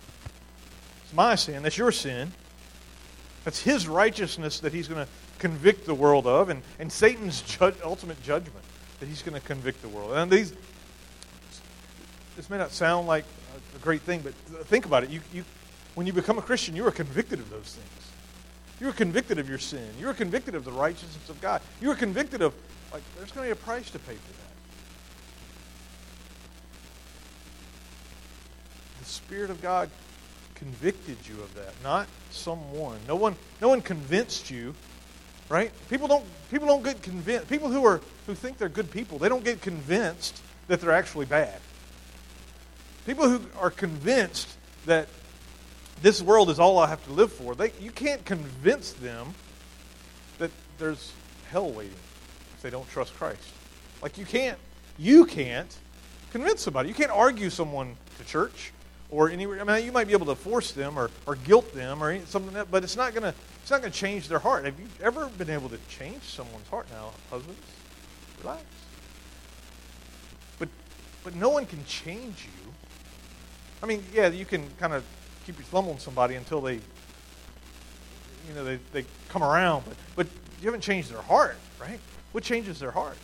It's 1.05 1.15
my 1.15 1.35
sin. 1.35 1.63
That's 1.63 1.79
your 1.79 1.93
sin. 1.93 2.33
That's 3.45 3.61
his 3.61 3.89
righteousness 3.89 4.61
that 4.61 4.73
he's 4.73 4.89
going 4.89 5.05
to 5.05 5.11
convict 5.39 5.87
the 5.87 5.95
world 5.95 6.27
of, 6.27 6.51
and, 6.51 6.63
and 6.79 6.93
Satan's 6.93 7.41
ju- 7.43 7.73
ultimate 7.83 8.23
judgment 8.23 8.65
that 9.01 9.07
he's 9.07 9.23
going 9.23 9.41
to 9.41 9.47
convict 9.47 9.81
the 9.81 9.89
world. 9.89 10.13
And 10.13 10.31
these, 10.31 10.53
this 12.37 12.51
may 12.51 12.59
not 12.59 12.71
sound 12.73 13.07
like 13.07 13.25
a 13.75 13.79
great 13.79 14.03
thing, 14.03 14.21
but 14.21 14.35
think 14.67 14.85
about 14.85 15.03
it. 15.03 15.11
You, 15.11 15.21
you, 15.33 15.45
when 15.95 16.07
you 16.07 16.13
become 16.13 16.37
a 16.37 16.43
Christian, 16.43 16.77
you 16.77 16.87
are 16.87 16.91
convicted 16.91 17.39
of 17.39 17.49
those 17.49 17.75
things. 17.75 18.10
You 18.81 18.89
are 18.89 18.93
convicted 18.93 19.39
of 19.39 19.49
your 19.49 19.59
sin. 19.59 19.87
You 19.99 20.09
are 20.09 20.15
convicted 20.15 20.55
of 20.55 20.65
the 20.65 20.73
righteousness 20.73 21.29
of 21.29 21.41
God. 21.41 21.61
You 21.81 21.91
are 21.91 21.95
convicted 21.95 22.41
of, 22.41 22.55
like, 22.93 23.03
there's 23.17 23.31
going 23.31 23.49
to 23.49 23.55
be 23.55 23.61
a 23.61 23.65
price 23.65 23.91
to 23.91 23.99
pay 23.99 24.15
for 24.15 24.33
that. 24.33 24.51
The 29.01 29.05
Spirit 29.05 29.51
of 29.51 29.61
God 29.61 29.91
convicted 30.55 31.19
you 31.29 31.43
of 31.43 31.55
that, 31.55 31.75
not 31.83 32.07
someone. 32.31 32.99
No 33.07 33.17
one, 33.17 33.37
no 33.61 33.69
one 33.69 33.83
convinced 33.83 34.51
you, 34.51 34.75
right? 35.49 35.73
People 35.89 36.09
don't, 36.09 36.25
people 36.51 36.67
don't 36.67 36.83
get 36.83 37.03
convinced. 37.03 37.49
People 37.49 37.71
who 37.71 37.85
are 37.85 38.01
who 38.27 38.35
think 38.35 38.59
they're 38.59 38.69
good 38.69 38.91
people, 38.91 39.19
they 39.19 39.29
don't 39.29 39.45
get 39.45 39.61
convinced 39.61 40.43
that 40.69 40.81
they're 40.81 40.93
actually 40.93 41.27
bad. 41.27 41.61
People 43.07 43.29
who 43.29 43.41
are 43.59 43.71
convinced 43.71 44.49
that 44.87 45.09
this 46.03 46.23
world 46.23 46.51
is 46.51 46.59
all 46.59 46.79
I 46.79 46.87
have 46.87 47.05
to 47.07 47.13
live 47.13 47.33
for, 47.33 47.55
they, 47.55 47.73
you 47.81 47.91
can't 47.91 48.25
convince 48.25 48.93
them 48.93 49.35
that 50.39 50.51
there's 50.79 51.13
hell 51.51 51.71
waiting. 51.71 51.93
if 52.55 52.63
they 52.63 52.71
don't 52.71 52.89
trust 52.89 53.15
Christ. 53.17 53.43
Like 54.03 54.17
you 54.17 54.25
can't, 54.25 54.59
you 54.99 55.27
can't 55.27 55.77
convince 56.33 56.63
somebody. 56.63 56.89
You 56.89 56.95
can't 56.95 57.11
argue 57.11 57.51
someone 57.51 57.97
to 58.19 58.25
church 58.25 58.73
or 59.11 59.29
anywhere. 59.29 59.61
I 59.61 59.65
mean, 59.65 59.85
you 59.85 59.93
might 59.93 60.07
be 60.07 60.13
able 60.13 60.27
to 60.27 60.35
force 60.35 60.73
them 60.73 60.99
or, 60.99 61.11
or 61.27 61.35
guilt 61.35 61.75
them 61.75 62.03
or 62.03 62.19
something, 62.27 62.55
like 62.55 62.65
that, 62.65 62.71
but 62.71 62.85
it's 62.85 62.97
not 62.97 63.15
gonna 63.15 63.35
it's 63.63 63.71
not 63.71 63.81
gonna 63.81 63.93
change 63.93 64.29
their 64.29 64.39
heart. 64.39 64.65
Have 64.65 64.79
you 64.79 64.87
ever 65.03 65.29
been 65.37 65.51
able 65.51 65.69
to 65.69 65.79
change 65.89 66.23
someone's 66.23 66.69
heart? 66.69 66.87
Now, 66.91 67.11
husbands, 67.31 67.61
relax. 68.41 68.63
But 70.59 70.69
but 71.25 71.35
no 71.35 71.51
one 71.51 71.67
can 71.67 71.85
change 71.85 72.45
you. 72.45 72.73
I 73.83 73.87
mean, 73.87 74.05
yeah, 74.13 74.29
you 74.29 74.45
can 74.45 74.69
kind 74.79 74.93
of 74.93 75.05
keep 75.51 75.59
your 75.59 75.67
thumb 75.67 75.89
on 75.89 75.99
somebody 75.99 76.37
until 76.37 76.61
they 76.61 76.75
you 76.75 78.55
know 78.55 78.65
they, 78.65 78.79
they 78.93 79.05
come 79.29 79.43
around, 79.43 79.85
but 79.85 79.97
but 80.15 80.27
you 80.61 80.67
haven't 80.67 80.81
changed 80.81 81.11
their 81.11 81.23
heart, 81.23 81.57
right? 81.81 81.99
What 82.33 82.45
changes 82.45 82.79
their 82.79 82.93
heart? 82.93 83.17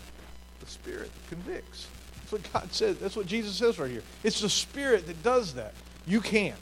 The 0.60 0.66
Spirit 0.66 1.10
convicts. 1.28 1.86
That's 2.18 2.32
what 2.32 2.52
God 2.52 2.72
says. 2.72 2.98
That's 2.98 3.14
what 3.14 3.26
Jesus 3.26 3.54
says 3.54 3.78
right 3.78 3.90
here. 3.90 4.02
It's 4.24 4.40
the 4.40 4.48
Spirit 4.48 5.06
that 5.06 5.22
does 5.22 5.54
that. 5.54 5.74
You 6.06 6.20
can't. 6.20 6.56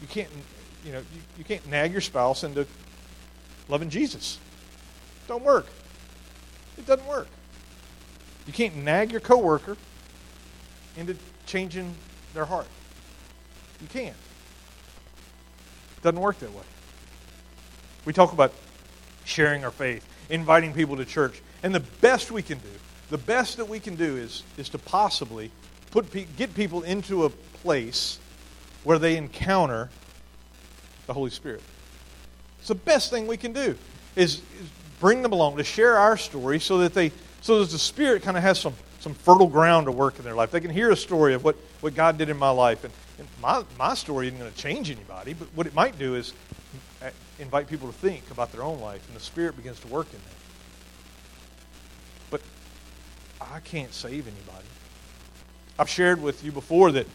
You 0.00 0.06
can't, 0.06 0.28
you 0.84 0.92
know, 0.92 0.98
you, 0.98 1.20
you 1.38 1.44
can't 1.44 1.66
nag 1.66 1.90
your 1.90 2.00
spouse 2.00 2.44
into 2.44 2.66
loving 3.68 3.90
Jesus. 3.90 4.38
Don't 5.26 5.42
work. 5.42 5.66
It 6.76 6.86
doesn't 6.86 7.06
work. 7.08 7.26
You 8.46 8.52
can't 8.52 8.76
nag 8.76 9.10
your 9.10 9.20
coworker 9.20 9.76
into 10.96 11.16
changing 11.46 11.94
their 12.34 12.44
heart. 12.44 12.68
You 13.80 13.88
can't. 13.88 14.16
It 15.96 16.02
doesn't 16.02 16.20
work 16.20 16.38
that 16.40 16.52
way. 16.52 16.62
We 18.04 18.12
talk 18.12 18.32
about 18.32 18.52
sharing 19.24 19.64
our 19.64 19.70
faith, 19.70 20.06
inviting 20.30 20.72
people 20.72 20.96
to 20.96 21.04
church, 21.04 21.42
and 21.62 21.74
the 21.74 21.80
best 21.80 22.30
we 22.30 22.42
can 22.42 22.58
do 22.58 22.68
the 23.10 23.18
best 23.18 23.56
that 23.56 23.68
we 23.68 23.80
can 23.80 23.96
do 23.96 24.16
is, 24.16 24.42
is 24.56 24.68
to 24.70 24.78
possibly 24.78 25.50
put, 25.90 26.12
get 26.36 26.54
people 26.54 26.82
into 26.82 27.24
a 27.24 27.30
place 27.30 28.18
where 28.84 28.98
they 28.98 29.16
encounter 29.16 29.90
the 31.06 31.14
Holy 31.14 31.30
Spirit. 31.30 31.62
It's 32.58 32.68
the 32.68 32.74
best 32.74 33.10
thing 33.10 33.26
we 33.26 33.36
can 33.36 33.52
do 33.52 33.76
is, 34.14 34.42
is 34.60 34.70
bring 35.00 35.22
them 35.22 35.32
along 35.32 35.56
to 35.56 35.64
share 35.64 35.96
our 35.96 36.16
story 36.16 36.60
so 36.60 36.78
that 36.78 36.94
they 36.94 37.12
so 37.40 37.60
that 37.60 37.70
the 37.70 37.78
Spirit 37.78 38.22
kind 38.24 38.36
of 38.36 38.42
has 38.42 38.58
some, 38.58 38.74
some 38.98 39.14
fertile 39.14 39.46
ground 39.46 39.86
to 39.86 39.92
work 39.92 40.18
in 40.18 40.24
their 40.24 40.34
life. 40.34 40.50
They 40.50 40.60
can 40.60 40.72
hear 40.72 40.90
a 40.90 40.96
story 40.96 41.34
of 41.34 41.44
what, 41.44 41.54
what 41.80 41.94
God 41.94 42.18
did 42.18 42.28
in 42.30 42.36
my 42.36 42.50
life. 42.50 42.82
And, 42.82 42.92
and 42.92 43.07
my, 43.42 43.64
my 43.78 43.94
story 43.94 44.28
isn't 44.28 44.38
going 44.38 44.50
to 44.50 44.56
change 44.56 44.90
anybody, 44.90 45.34
but 45.34 45.48
what 45.54 45.66
it 45.66 45.74
might 45.74 45.98
do 45.98 46.14
is 46.14 46.32
uh, 47.02 47.10
invite 47.38 47.68
people 47.68 47.88
to 47.88 47.94
think 47.94 48.30
about 48.30 48.52
their 48.52 48.62
own 48.62 48.80
life, 48.80 49.06
and 49.08 49.16
the 49.16 49.20
Spirit 49.20 49.56
begins 49.56 49.80
to 49.80 49.88
work 49.88 50.06
in 50.06 50.20
them. 50.20 50.36
But 52.30 52.40
I 53.40 53.60
can't 53.60 53.92
save 53.92 54.26
anybody. 54.26 54.66
I've 55.78 55.88
shared 55.88 56.22
with 56.22 56.44
you 56.44 56.52
before 56.52 56.92
that 56.92 57.06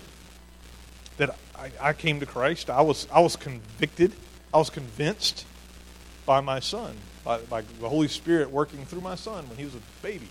that 1.17 1.37
I, 1.55 1.71
I 1.79 1.93
came 1.93 2.19
to 2.21 2.25
Christ. 2.25 2.69
I 2.69 2.81
was 2.81 3.07
I 3.11 3.19
was 3.19 3.35
convicted. 3.35 4.13
I 4.53 4.57
was 4.57 4.69
convinced 4.69 5.45
by 6.25 6.41
my 6.41 6.59
son, 6.59 6.95
by, 7.23 7.39
by 7.39 7.61
the 7.61 7.89
Holy 7.89 8.07
Spirit 8.07 8.49
working 8.49 8.85
through 8.85 9.01
my 9.01 9.15
son 9.15 9.47
when 9.49 9.57
he 9.57 9.65
was 9.65 9.75
a 9.75 9.79
baby. 10.01 10.27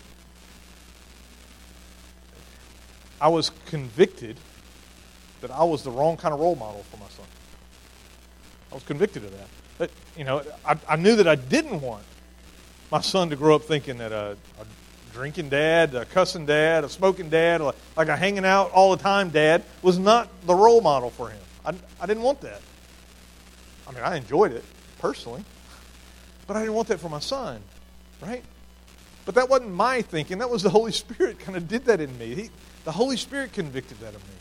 I 3.21 3.27
was 3.27 3.51
convicted 3.67 4.37
that 5.43 5.51
I 5.51 5.63
was 5.63 5.83
the 5.83 5.91
wrong 5.91 6.17
kind 6.17 6.33
of 6.33 6.39
role 6.39 6.55
model 6.55 6.83
for 6.89 6.97
my 6.97 7.07
son. 7.09 7.25
I 8.71 8.75
was 8.75 8.83
convicted 8.83 9.23
of 9.23 9.31
that. 9.31 9.47
But, 9.77 9.91
you 10.17 10.23
know, 10.23 10.41
I, 10.65 10.77
I 10.87 10.95
knew 10.95 11.17
that 11.17 11.27
I 11.27 11.35
didn't 11.35 11.81
want 11.81 12.03
my 12.91 13.01
son 13.01 13.29
to 13.29 13.35
grow 13.35 13.55
up 13.55 13.63
thinking 13.63 13.97
that 13.97 14.11
a, 14.11 14.37
a 14.59 14.65
drinking 15.13 15.49
dad, 15.49 15.93
a 15.95 16.05
cussing 16.05 16.45
dad, 16.45 16.83
a 16.83 16.89
smoking 16.89 17.29
dad, 17.29 17.61
like 17.95 18.07
a 18.07 18.15
hanging 18.15 18.45
out 18.45 18.71
all 18.71 18.95
the 18.95 19.03
time 19.03 19.29
dad, 19.29 19.63
was 19.81 19.99
not 19.99 20.29
the 20.45 20.55
role 20.55 20.81
model 20.81 21.09
for 21.09 21.29
him. 21.29 21.41
I, 21.65 21.73
I 21.99 22.05
didn't 22.05 22.23
want 22.23 22.41
that. 22.41 22.61
I 23.87 23.91
mean, 23.91 24.03
I 24.03 24.15
enjoyed 24.15 24.53
it 24.53 24.63
personally, 24.99 25.43
but 26.47 26.55
I 26.55 26.61
didn't 26.61 26.75
want 26.75 26.87
that 26.87 26.99
for 26.99 27.09
my 27.09 27.19
son, 27.19 27.61
right? 28.21 28.43
But 29.25 29.35
that 29.35 29.49
wasn't 29.49 29.73
my 29.73 30.01
thinking. 30.01 30.39
That 30.39 30.49
was 30.49 30.63
the 30.63 30.69
Holy 30.69 30.91
Spirit 30.91 31.39
kind 31.39 31.57
of 31.57 31.67
did 31.67 31.85
that 31.85 31.99
in 31.99 32.17
me. 32.17 32.33
He, 32.33 32.49
the 32.85 32.91
Holy 32.91 33.17
Spirit 33.17 33.53
convicted 33.53 33.99
that 33.99 34.15
of 34.15 34.23
me. 34.23 34.35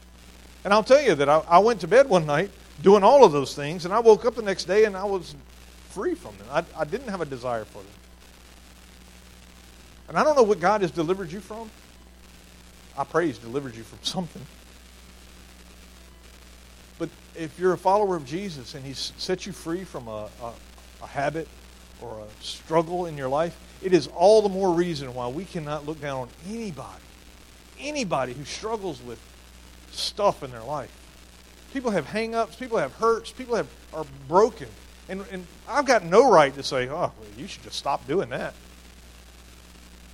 And 0.64 0.72
I'll 0.72 0.84
tell 0.84 1.02
you 1.02 1.14
that 1.16 1.28
I, 1.28 1.42
I 1.48 1.58
went 1.58 1.80
to 1.80 1.88
bed 1.88 2.08
one 2.08 2.26
night 2.26 2.50
doing 2.82 3.02
all 3.02 3.24
of 3.24 3.32
those 3.32 3.54
things, 3.54 3.84
and 3.84 3.92
I 3.92 4.00
woke 4.00 4.24
up 4.24 4.34
the 4.34 4.42
next 4.42 4.64
day 4.64 4.84
and 4.84 4.96
I 4.96 5.04
was 5.04 5.34
free 5.90 6.14
from 6.14 6.36
them. 6.38 6.46
I, 6.50 6.64
I 6.76 6.84
didn't 6.84 7.08
have 7.08 7.20
a 7.20 7.26
desire 7.26 7.64
for 7.64 7.78
them. 7.78 7.92
And 10.08 10.18
I 10.18 10.24
don't 10.24 10.36
know 10.36 10.42
what 10.42 10.60
God 10.60 10.82
has 10.82 10.90
delivered 10.90 11.32
you 11.32 11.40
from. 11.40 11.70
I 12.96 13.04
pray 13.04 13.26
He's 13.26 13.38
delivered 13.38 13.74
you 13.74 13.82
from 13.82 13.98
something. 14.02 14.44
But 16.98 17.08
if 17.34 17.58
you're 17.58 17.72
a 17.72 17.78
follower 17.78 18.16
of 18.16 18.24
Jesus 18.24 18.74
and 18.74 18.84
He's 18.84 19.12
set 19.16 19.46
you 19.46 19.52
free 19.52 19.84
from 19.84 20.08
a, 20.08 20.28
a, 20.42 20.52
a 21.02 21.06
habit 21.06 21.48
or 22.00 22.20
a 22.20 22.44
struggle 22.44 23.06
in 23.06 23.16
your 23.16 23.28
life, 23.28 23.58
it 23.82 23.92
is 23.92 24.08
all 24.08 24.42
the 24.42 24.48
more 24.48 24.72
reason 24.72 25.14
why 25.14 25.28
we 25.28 25.44
cannot 25.44 25.86
look 25.86 26.00
down 26.00 26.22
on 26.22 26.28
anybody, 26.48 27.02
anybody 27.80 28.32
who 28.32 28.44
struggles 28.44 29.00
with 29.02 29.18
stuff 29.92 30.42
in 30.42 30.50
their 30.50 30.62
life. 30.62 30.90
People 31.72 31.90
have 31.90 32.06
hang-ups, 32.06 32.56
people 32.56 32.78
have 32.78 32.92
hurts, 32.94 33.30
people 33.32 33.56
have, 33.56 33.68
are 33.94 34.04
broken. 34.28 34.68
And, 35.08 35.24
and 35.30 35.46
I've 35.68 35.86
got 35.86 36.04
no 36.04 36.30
right 36.30 36.54
to 36.54 36.62
say, 36.62 36.88
oh, 36.88 36.92
well, 36.92 37.12
you 37.36 37.46
should 37.46 37.62
just 37.62 37.76
stop 37.76 38.06
doing 38.06 38.28
that. 38.30 38.54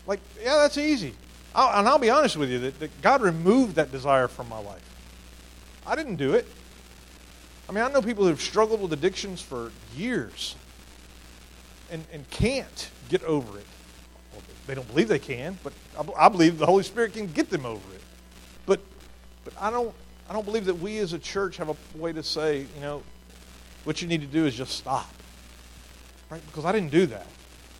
Like, 0.06 0.20
yeah, 0.42 0.56
that's 0.56 0.78
easy. 0.78 1.14
I'll, 1.54 1.78
and 1.78 1.88
I'll 1.88 1.98
be 1.98 2.10
honest 2.10 2.36
with 2.36 2.50
you 2.50 2.58
that, 2.60 2.80
that 2.80 3.02
God 3.02 3.22
removed 3.22 3.76
that 3.76 3.90
desire 3.92 4.28
from 4.28 4.48
my 4.48 4.58
life. 4.58 4.84
I 5.86 5.96
didn't 5.96 6.16
do 6.16 6.34
it. 6.34 6.46
I 7.68 7.72
mean, 7.72 7.84
I 7.84 7.90
know 7.90 8.00
people 8.00 8.24
who 8.24 8.30
have 8.30 8.40
struggled 8.40 8.80
with 8.80 8.92
addictions 8.92 9.42
for 9.42 9.72
years 9.94 10.54
and, 11.90 12.04
and 12.12 12.28
can't 12.30 12.90
get 13.08 13.22
over 13.24 13.58
it. 13.58 13.66
Well, 14.32 14.42
they 14.66 14.74
don't 14.74 14.88
believe 14.88 15.08
they 15.08 15.18
can, 15.18 15.58
but 15.62 15.72
I, 15.98 16.26
I 16.26 16.28
believe 16.28 16.58
the 16.58 16.66
Holy 16.66 16.82
Spirit 16.82 17.12
can 17.12 17.26
get 17.26 17.50
them 17.50 17.66
over 17.66 17.94
it. 17.94 18.02
But, 18.64 18.80
but 19.48 19.62
I, 19.62 19.70
don't, 19.70 19.94
I 20.28 20.34
don't 20.34 20.44
believe 20.44 20.66
that 20.66 20.78
we 20.78 20.98
as 20.98 21.14
a 21.14 21.18
church 21.18 21.56
have 21.56 21.70
a 21.70 21.76
way 21.98 22.12
to 22.12 22.22
say, 22.22 22.66
you 22.74 22.80
know, 22.80 23.02
what 23.84 24.02
you 24.02 24.08
need 24.08 24.20
to 24.20 24.26
do 24.26 24.44
is 24.44 24.54
just 24.54 24.76
stop. 24.76 25.10
Right? 26.30 26.44
Because 26.46 26.66
I 26.66 26.72
didn't 26.72 26.90
do 26.90 27.06
that 27.06 27.26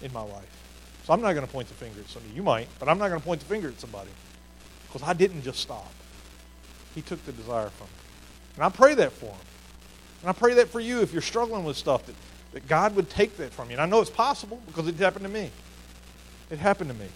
in 0.01 0.13
my 0.13 0.23
life. 0.23 0.49
So 1.05 1.13
I'm 1.13 1.21
not 1.21 1.35
going 1.35 1.47
to 1.47 1.53
point 1.53 1.69
the 1.69 1.75
finger 1.75 2.01
at 2.01 2.09
somebody. 2.09 2.35
You 2.35 2.43
might, 2.43 2.69
but 2.79 2.89
I'm 2.89 2.99
not 2.99 3.09
going 3.09 3.21
to 3.21 3.25
point 3.25 3.41
the 3.41 3.47
finger 3.47 3.69
at 3.69 3.79
somebody 3.81 4.11
because 4.87 5.07
I 5.07 5.13
didn't 5.13 5.43
just 5.43 5.61
stop. 5.61 5.93
He 6.95 7.03
took 7.03 7.23
the 7.27 7.33
desire 7.33 7.69
from 7.69 7.87
me. 7.87 7.93
And 8.57 8.65
I 8.65 8.71
pray 8.71 8.95
that 8.95 9.13
for 9.13 9.27
him. 9.27 9.47
And 10.23 10.31
I 10.31 10.33
pray 10.33 10.55
that 10.55 10.69
for 10.69 10.81
you 10.81 11.03
if 11.03 11.13
you're 11.13 11.23
struggling 11.23 11.65
with 11.65 11.77
stuff, 11.77 12.07
that, 12.07 12.15
that 12.53 12.67
God 12.67 12.97
would 12.97 13.11
take 13.11 13.37
that 13.37 13.53
from 13.53 13.69
you. 13.69 13.75
And 13.75 13.83
I 13.83 13.87
know 13.87 14.01
it's 14.01 14.11
possible 14.11 14.61
because 14.67 14.89
it 14.89 14.97
happened 14.97 15.27
to 15.27 15.31
me. 15.31 15.51
It 16.51 16.59
happened 16.59 16.91
to 16.91 16.97
me. 16.97 17.07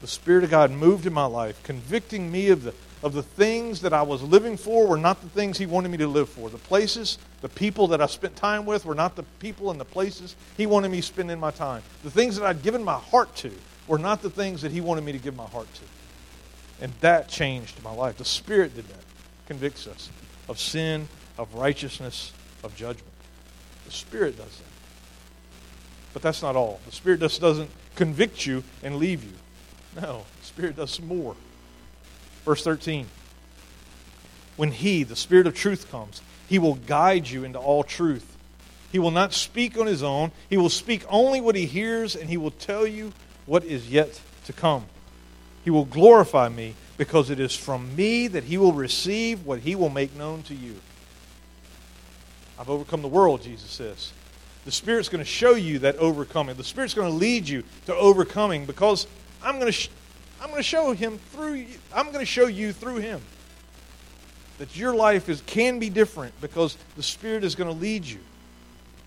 The 0.00 0.06
Spirit 0.06 0.44
of 0.44 0.50
God 0.50 0.70
moved 0.70 1.06
in 1.06 1.12
my 1.12 1.26
life, 1.26 1.62
convicting 1.62 2.32
me 2.32 2.48
of 2.48 2.62
the, 2.62 2.74
of 3.02 3.12
the 3.12 3.22
things 3.22 3.82
that 3.82 3.92
I 3.92 4.02
was 4.02 4.22
living 4.22 4.56
for 4.56 4.86
were 4.86 4.96
not 4.96 5.20
the 5.20 5.28
things 5.28 5.58
He 5.58 5.66
wanted 5.66 5.90
me 5.90 5.98
to 5.98 6.06
live 6.06 6.28
for. 6.28 6.48
The 6.48 6.58
places, 6.58 7.18
the 7.42 7.48
people 7.50 7.88
that 7.88 8.00
I 8.00 8.06
spent 8.06 8.34
time 8.36 8.64
with 8.64 8.86
were 8.86 8.94
not 8.94 9.16
the 9.16 9.24
people 9.40 9.70
and 9.70 9.78
the 9.78 9.84
places 9.84 10.36
He 10.56 10.66
wanted 10.66 10.90
me 10.90 11.02
spending 11.02 11.38
my 11.38 11.50
time. 11.50 11.82
The 12.02 12.10
things 12.10 12.36
that 12.36 12.46
I'd 12.46 12.62
given 12.62 12.82
my 12.82 12.98
heart 12.98 13.34
to 13.36 13.52
were 13.86 13.98
not 13.98 14.22
the 14.22 14.30
things 14.30 14.62
that 14.62 14.72
He 14.72 14.80
wanted 14.80 15.04
me 15.04 15.12
to 15.12 15.18
give 15.18 15.36
my 15.36 15.46
heart 15.46 15.68
to. 15.74 16.84
And 16.84 16.92
that 17.00 17.28
changed 17.28 17.82
my 17.82 17.92
life. 17.92 18.16
The 18.16 18.24
Spirit 18.24 18.74
did 18.74 18.88
that, 18.88 19.04
convicts 19.46 19.86
us 19.86 20.08
of 20.48 20.58
sin, 20.58 21.08
of 21.36 21.54
righteousness, 21.54 22.32
of 22.64 22.74
judgment. 22.74 23.12
The 23.84 23.92
Spirit 23.92 24.38
does 24.38 24.56
that. 24.56 24.64
But 26.14 26.22
that's 26.22 26.42
not 26.42 26.56
all. 26.56 26.80
The 26.86 26.92
Spirit 26.92 27.20
just 27.20 27.40
doesn't 27.40 27.70
convict 27.96 28.46
you 28.46 28.64
and 28.82 28.96
leave 28.96 29.22
you. 29.24 29.32
No, 29.96 30.24
the 30.40 30.46
Spirit 30.46 30.76
does 30.76 30.90
some 30.92 31.08
more. 31.08 31.34
Verse 32.44 32.62
13. 32.62 33.06
When 34.56 34.72
He, 34.72 35.02
the 35.02 35.16
Spirit 35.16 35.46
of 35.46 35.54
truth, 35.54 35.90
comes, 35.90 36.22
He 36.48 36.58
will 36.58 36.74
guide 36.74 37.28
you 37.28 37.44
into 37.44 37.58
all 37.58 37.82
truth. 37.82 38.36
He 38.92 38.98
will 38.98 39.10
not 39.10 39.32
speak 39.32 39.78
on 39.78 39.86
His 39.86 40.02
own. 40.02 40.32
He 40.48 40.56
will 40.56 40.68
speak 40.68 41.04
only 41.08 41.40
what 41.40 41.54
He 41.54 41.66
hears, 41.66 42.16
and 42.16 42.28
He 42.28 42.36
will 42.36 42.50
tell 42.50 42.86
you 42.86 43.12
what 43.46 43.64
is 43.64 43.90
yet 43.90 44.20
to 44.46 44.52
come. 44.52 44.86
He 45.64 45.70
will 45.70 45.84
glorify 45.84 46.48
me 46.48 46.74
because 46.96 47.30
it 47.30 47.40
is 47.40 47.54
from 47.54 47.94
me 47.96 48.28
that 48.28 48.44
He 48.44 48.58
will 48.58 48.72
receive 48.72 49.46
what 49.46 49.60
He 49.60 49.74
will 49.74 49.90
make 49.90 50.16
known 50.16 50.42
to 50.44 50.54
you. 50.54 50.76
I've 52.58 52.68
overcome 52.68 53.00
the 53.00 53.08
world, 53.08 53.42
Jesus 53.42 53.70
says. 53.70 54.12
The 54.66 54.72
Spirit's 54.72 55.08
going 55.08 55.24
to 55.24 55.30
show 55.30 55.54
you 55.54 55.78
that 55.80 55.96
overcoming. 55.96 56.56
The 56.56 56.64
Spirit's 56.64 56.92
going 56.92 57.10
to 57.10 57.16
lead 57.16 57.48
you 57.48 57.64
to 57.86 57.94
overcoming 57.94 58.66
because 58.66 59.06
I'm 59.42 59.58
going 59.58 59.72
to 59.72 59.88
I'm 60.40 60.48
going 60.48 60.58
to 60.58 60.62
show 60.62 60.92
him 60.92 61.18
through 61.18 61.54
you. 61.54 61.66
I'm 61.94 62.06
going 62.06 62.20
to 62.20 62.26
show 62.26 62.46
you 62.46 62.72
through 62.72 62.96
him 62.96 63.20
that 64.58 64.76
your 64.76 64.94
life 64.94 65.28
is, 65.28 65.42
can 65.46 65.78
be 65.78 65.90
different 65.90 66.38
because 66.40 66.76
the 66.96 67.02
Spirit 67.02 67.44
is 67.44 67.54
going 67.54 67.72
to 67.72 67.78
lead 67.78 68.04
you. 68.04 68.18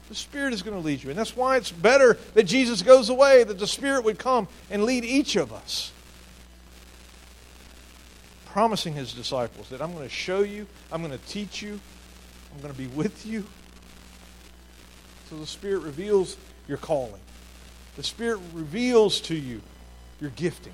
The 0.10 0.16
Spirit 0.16 0.54
is 0.54 0.62
going 0.62 0.80
to 0.80 0.86
lead 0.86 1.04
you. 1.04 1.10
And 1.10 1.18
that's 1.18 1.36
why 1.36 1.58
it's 1.58 1.72
better 1.72 2.18
that 2.36 2.44
Jesus 2.44 2.82
goes 2.82 3.10
away, 3.10 3.44
that 3.44 3.58
the 3.58 3.68
Spirit 3.68 4.04
would 4.04 4.20
come 4.20 4.48
and 4.70 4.84
lead 4.84 5.06
each 5.06 5.36
of 5.36 5.52
us. 5.52 5.92
Promising 8.48 8.94
his 8.94 9.14
disciples 9.14 9.70
that 9.70 9.82
I'm 9.82 9.94
going 9.94 10.08
to 10.08 10.14
show 10.14 10.42
you, 10.42 10.68
I'm 10.92 11.02
going 11.02 11.18
to 11.18 11.26
teach 11.28 11.64
you, 11.64 11.80
I'm 12.54 12.62
going 12.62 12.74
to 12.74 12.80
be 12.80 12.88
with 12.88 13.26
you. 13.26 13.44
So 15.30 15.38
the 15.38 15.48
Spirit 15.48 15.82
reveals 15.82 16.38
your 16.68 16.78
calling. 16.78 17.22
The 17.96 18.04
Spirit 18.04 18.40
reveals 18.54 19.20
to 19.22 19.36
you 19.36 19.62
your 20.24 20.32
gifting. 20.38 20.74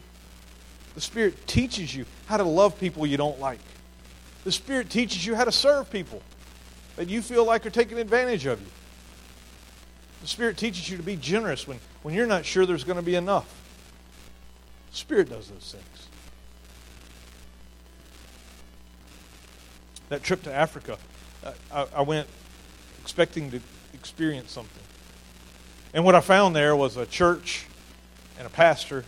The 0.93 1.01
Spirit 1.01 1.47
teaches 1.47 1.93
you 1.93 2.05
how 2.27 2.37
to 2.37 2.43
love 2.43 2.79
people 2.79 3.05
you 3.07 3.17
don't 3.17 3.39
like. 3.39 3.59
The 4.43 4.51
Spirit 4.51 4.91
teaches 4.91 5.25
you 5.25 5.35
how 5.35 5.43
to 5.43 5.51
serve 5.51 5.89
people 5.89 6.21
that 6.95 7.09
you 7.09 7.21
feel 7.23 7.45
like 7.45 7.65
are 7.65 7.71
taking 7.71 7.97
advantage 7.97 8.45
of 8.45 8.61
you. 8.61 8.67
The 10.21 10.27
Spirit 10.27 10.57
teaches 10.57 10.87
you 10.87 10.97
to 10.97 11.03
be 11.03 11.15
generous 11.15 11.67
when, 11.67 11.79
when 12.03 12.13
you're 12.13 12.27
not 12.27 12.45
sure 12.45 12.65
there's 12.65 12.83
going 12.83 12.97
to 12.97 13.03
be 13.03 13.15
enough. 13.15 13.51
The 14.91 14.97
Spirit 14.97 15.29
does 15.29 15.49
those 15.49 15.75
things. 15.75 16.07
That 20.09 20.21
trip 20.21 20.43
to 20.43 20.53
Africa, 20.53 20.97
uh, 21.43 21.53
I, 21.71 21.87
I 21.95 22.01
went 22.01 22.27
expecting 23.01 23.49
to 23.51 23.59
experience 23.95 24.51
something. 24.51 24.83
And 25.93 26.05
what 26.05 26.13
I 26.13 26.21
found 26.21 26.55
there 26.55 26.75
was 26.75 26.97
a 26.97 27.07
church 27.07 27.65
and 28.37 28.45
a 28.45 28.49
pastor 28.49 29.05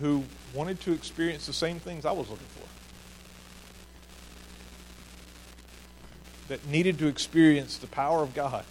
who 0.00 0.24
wanted 0.54 0.80
to 0.80 0.92
experience 0.92 1.46
the 1.46 1.52
same 1.52 1.78
things 1.78 2.04
I 2.04 2.12
was 2.12 2.28
looking 2.28 2.46
for. 2.46 2.66
That 6.48 6.66
needed 6.66 6.98
to 6.98 7.06
experience 7.06 7.76
the 7.76 7.86
power 7.86 8.22
of 8.22 8.34
God 8.34 8.64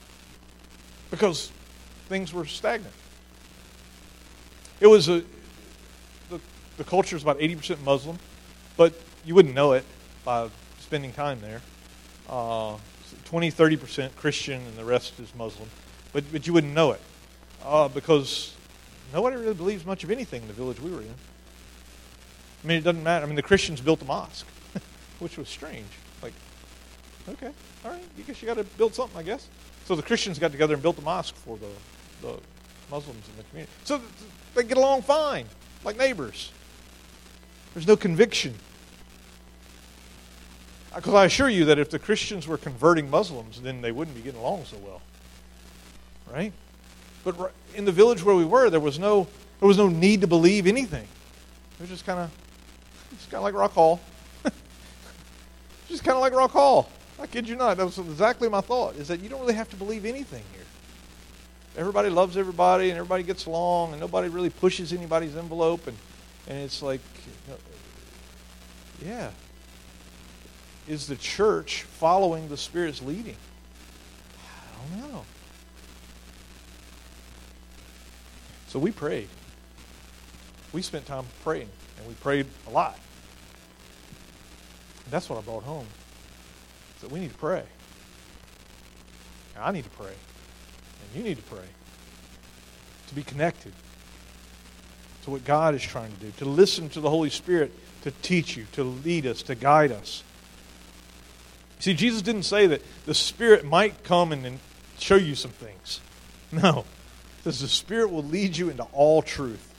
because 1.11 1.51
things 2.07 2.33
were 2.33 2.45
stagnant. 2.45 2.93
It 4.79 4.87
was 4.87 5.07
a, 5.07 5.23
the, 6.29 6.39
the 6.77 6.83
culture 6.83 7.15
is 7.15 7.23
about 7.23 7.39
80% 7.39 7.81
Muslim, 7.83 8.17
but 8.77 8.93
you 9.25 9.35
wouldn't 9.35 9.55
know 9.55 9.73
it 9.73 9.85
by 10.23 10.49
spending 10.79 11.13
time 11.13 11.39
there. 11.41 11.61
Uh, 12.29 12.77
20, 13.25 13.51
30% 13.51 14.15
Christian, 14.15 14.61
and 14.61 14.75
the 14.75 14.85
rest 14.85 15.19
is 15.19 15.33
Muslim. 15.35 15.69
But, 16.13 16.23
but 16.31 16.47
you 16.47 16.53
wouldn't 16.53 16.73
know 16.73 16.91
it 16.91 17.01
uh, 17.63 17.87
because 17.87 18.55
nobody 19.13 19.37
really 19.37 19.53
believes 19.53 19.85
much 19.85 20.03
of 20.03 20.11
anything 20.11 20.41
in 20.41 20.47
the 20.47 20.53
village 20.53 20.79
we 20.79 20.91
were 20.91 21.01
in. 21.01 21.13
I 22.63 22.67
mean, 22.67 22.77
it 22.77 22.83
doesn't 22.83 23.03
matter. 23.03 23.23
I 23.23 23.27
mean, 23.27 23.35
the 23.35 23.41
Christians 23.41 23.81
built 23.81 24.01
a 24.01 24.05
mosque, 24.05 24.47
which 25.19 25.37
was 25.37 25.47
strange. 25.47 25.87
Like, 26.21 26.33
okay, 27.27 27.51
all 27.85 27.91
right, 27.91 28.03
you 28.17 28.23
guess 28.23 28.41
you 28.41 28.47
got 28.47 28.57
to 28.57 28.63
build 28.63 28.93
something, 28.93 29.17
I 29.17 29.23
guess. 29.23 29.47
So 29.85 29.95
the 29.95 30.03
Christians 30.03 30.37
got 30.37 30.51
together 30.51 30.73
and 30.73 30.83
built 30.83 30.97
a 30.99 31.01
mosque 31.01 31.35
for 31.35 31.57
the, 31.57 31.67
the 32.21 32.39
Muslims 32.91 33.27
in 33.29 33.37
the 33.37 33.43
community. 33.43 33.71
So 33.85 34.01
they 34.53 34.63
get 34.63 34.77
along 34.77 35.03
fine, 35.03 35.45
like 35.83 35.97
neighbors. 35.97 36.51
There's 37.73 37.87
no 37.87 37.95
conviction. 37.95 38.55
Uh, 40.91 40.97
because 40.97 41.13
I 41.13 41.25
assure 41.25 41.49
you 41.49 41.65
that 41.65 41.79
if 41.79 41.89
the 41.89 41.99
Christians 41.99 42.47
were 42.47 42.57
converting 42.57 43.09
Muslims, 43.09 43.61
then 43.61 43.81
they 43.81 43.91
wouldn't 43.91 44.15
be 44.15 44.21
getting 44.21 44.39
along 44.39 44.65
so 44.65 44.77
well. 44.77 45.01
Right? 46.31 46.51
But 47.23 47.53
in 47.75 47.85
the 47.85 47.91
village 47.91 48.23
where 48.23 48.35
we 48.35 48.45
were, 48.45 48.69
there 48.69 48.79
was 48.79 48.99
no, 48.99 49.27
there 49.59 49.67
was 49.67 49.77
no 49.77 49.87
need 49.87 50.21
to 50.21 50.27
believe 50.27 50.67
anything. 50.67 51.03
It 51.03 51.81
was 51.81 51.89
just 51.89 52.05
kind 52.05 52.19
of, 52.19 52.31
just 53.17 53.29
kind 53.29 53.39
of 53.39 53.43
like 53.43 53.53
Rock 53.53 53.73
Hall. 53.73 53.99
just 55.87 56.03
kind 56.03 56.15
of 56.15 56.21
like 56.21 56.33
Rock 56.33 56.51
Hall. 56.51 56.89
I 57.19 57.27
kid 57.27 57.47
you 57.47 57.55
not. 57.55 57.77
That 57.77 57.85
was 57.85 57.97
exactly 57.97 58.47
my 58.47 58.61
thought. 58.61 58.95
Is 58.95 59.09
that 59.09 59.19
you 59.19 59.29
don't 59.29 59.41
really 59.41 59.53
have 59.53 59.69
to 59.69 59.75
believe 59.75 60.05
anything 60.05 60.43
here. 60.53 60.63
Everybody 61.77 62.09
loves 62.09 62.37
everybody, 62.37 62.89
and 62.89 62.97
everybody 62.97 63.23
gets 63.23 63.45
along, 63.45 63.91
and 63.91 63.99
nobody 63.99 64.29
really 64.29 64.49
pushes 64.49 64.93
anybody's 64.93 65.35
envelope, 65.35 65.87
and 65.87 65.97
and 66.49 66.57
it's 66.57 66.81
like, 66.81 67.01
yeah. 69.05 69.29
Is 70.87 71.05
the 71.05 71.15
church 71.15 71.83
following 71.83 72.49
the 72.49 72.57
Spirit's 72.57 73.01
leading? 73.01 73.37
I 74.35 74.97
don't 74.97 75.11
know. 75.11 75.25
So 78.69 78.79
we 78.79 78.91
prayed 78.91 79.27
we 80.71 80.81
spent 80.81 81.05
time 81.05 81.25
praying, 81.43 81.69
and 81.97 82.07
we 82.07 82.13
prayed 82.15 82.45
a 82.67 82.69
lot. 82.69 82.97
And 85.05 85.11
that's 85.11 85.29
what 85.29 85.39
I 85.39 85.41
brought 85.41 85.63
home. 85.63 85.87
So 87.01 87.07
we 87.07 87.19
need 87.19 87.31
to 87.31 87.37
pray. 87.37 87.63
And 89.55 89.63
I 89.63 89.71
need 89.71 89.85
to 89.85 89.89
pray. 89.91 90.07
And 90.07 91.15
you 91.15 91.23
need 91.23 91.37
to 91.37 91.43
pray. 91.43 91.65
To 93.07 93.15
be 93.15 93.23
connected 93.23 93.73
to 95.23 95.31
what 95.31 95.43
God 95.43 95.73
is 95.73 95.81
trying 95.81 96.13
to 96.13 96.19
do, 96.19 96.31
to 96.37 96.45
listen 96.45 96.89
to 96.89 97.01
the 97.01 97.09
Holy 97.09 97.31
Spirit 97.31 97.71
to 98.03 98.11
teach 98.11 98.55
you, 98.55 98.65
to 98.73 98.83
lead 98.83 99.25
us, 99.25 99.41
to 99.43 99.55
guide 99.55 99.91
us. 99.91 100.23
See, 101.79 101.93
Jesus 101.93 102.21
didn't 102.21 102.43
say 102.43 102.67
that 102.67 102.81
the 103.05 103.13
Spirit 103.13 103.65
might 103.65 104.03
come 104.03 104.31
and, 104.31 104.45
and 104.45 104.59
show 104.99 105.15
you 105.15 105.35
some 105.35 105.51
things. 105.51 106.01
No. 106.51 106.83
Because 107.43 107.59
the 107.59 107.67
Spirit 107.67 108.11
will 108.11 108.23
lead 108.23 108.55
you 108.55 108.69
into 108.69 108.83
all 108.93 109.21
truth 109.21 109.69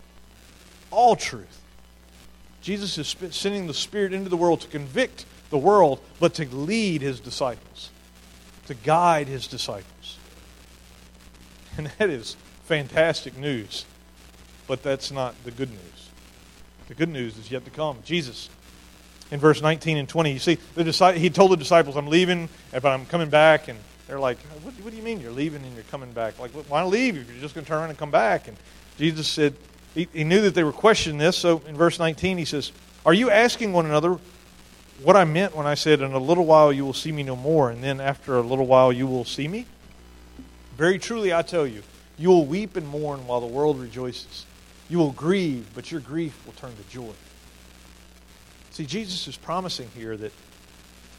all 0.90 1.16
truth. 1.16 1.60
Jesus 2.60 2.98
is 2.98 3.16
sending 3.34 3.66
the 3.66 3.74
Spirit 3.74 4.12
into 4.12 4.28
the 4.28 4.36
world 4.36 4.60
to 4.62 4.68
convict 4.68 5.24
the 5.48 5.58
world, 5.58 6.00
but 6.18 6.34
to 6.34 6.44
lead 6.54 7.00
his 7.00 7.20
disciples, 7.20 7.90
to 8.66 8.74
guide 8.74 9.28
his 9.28 9.46
disciples. 9.46 10.18
And 11.78 11.86
that 11.98 12.10
is 12.10 12.36
fantastic 12.64 13.38
news. 13.38 13.86
But 14.66 14.82
that's 14.82 15.12
not 15.12 15.36
the 15.44 15.52
good 15.52 15.70
news. 15.70 16.10
The 16.88 16.94
good 16.94 17.08
news 17.08 17.38
is 17.38 17.50
yet 17.50 17.64
to 17.64 17.70
come. 17.70 17.98
Jesus, 18.04 18.50
in 19.30 19.38
verse 19.38 19.62
19 19.62 19.96
and 19.96 20.08
20, 20.08 20.32
you 20.32 20.40
see, 20.40 20.58
the 20.74 21.12
he 21.12 21.30
told 21.30 21.52
the 21.52 21.56
disciples, 21.56 21.96
I'm 21.96 22.08
leaving, 22.08 22.48
but 22.72 22.84
I'm 22.84 23.06
coming 23.06 23.30
back. 23.30 23.68
And 23.68 23.78
they're 24.10 24.18
like, 24.18 24.38
what, 24.62 24.74
what 24.74 24.90
do 24.90 24.96
you 24.96 25.04
mean 25.04 25.20
you're 25.20 25.30
leaving 25.30 25.62
and 25.62 25.72
you're 25.74 25.84
coming 25.84 26.10
back? 26.10 26.38
Like, 26.40 26.50
why 26.50 26.82
leave 26.82 27.16
if 27.16 27.30
you're 27.30 27.40
just 27.40 27.54
going 27.54 27.64
to 27.64 27.68
turn 27.68 27.78
around 27.78 27.90
and 27.90 27.98
come 27.98 28.10
back? 28.10 28.48
And 28.48 28.56
Jesus 28.98 29.28
said, 29.28 29.54
he, 29.94 30.08
he 30.12 30.24
knew 30.24 30.42
that 30.42 30.54
they 30.54 30.64
were 30.64 30.72
questioning 30.72 31.18
this. 31.18 31.36
So 31.36 31.62
in 31.68 31.76
verse 31.76 31.98
19, 31.98 32.36
he 32.36 32.44
says, 32.44 32.72
Are 33.06 33.14
you 33.14 33.30
asking 33.30 33.72
one 33.72 33.86
another 33.86 34.18
what 35.02 35.16
I 35.16 35.24
meant 35.24 35.56
when 35.56 35.66
I 35.66 35.74
said, 35.74 36.00
In 36.00 36.12
a 36.12 36.18
little 36.18 36.44
while 36.44 36.72
you 36.72 36.84
will 36.84 36.92
see 36.92 37.12
me 37.12 37.22
no 37.22 37.36
more, 37.36 37.70
and 37.70 37.84
then 37.84 38.00
after 38.00 38.36
a 38.36 38.42
little 38.42 38.66
while 38.66 38.92
you 38.92 39.06
will 39.06 39.24
see 39.24 39.46
me? 39.46 39.66
Very 40.76 40.98
truly, 40.98 41.32
I 41.32 41.42
tell 41.42 41.66
you, 41.66 41.82
you 42.18 42.30
will 42.30 42.46
weep 42.46 42.76
and 42.76 42.88
mourn 42.88 43.26
while 43.26 43.40
the 43.40 43.46
world 43.46 43.78
rejoices. 43.78 44.44
You 44.88 44.98
will 44.98 45.12
grieve, 45.12 45.68
but 45.74 45.92
your 45.92 46.00
grief 46.00 46.44
will 46.44 46.52
turn 46.54 46.74
to 46.74 46.82
joy. 46.90 47.12
See, 48.72 48.86
Jesus 48.86 49.28
is 49.28 49.36
promising 49.36 49.88
here 49.94 50.16
that, 50.16 50.32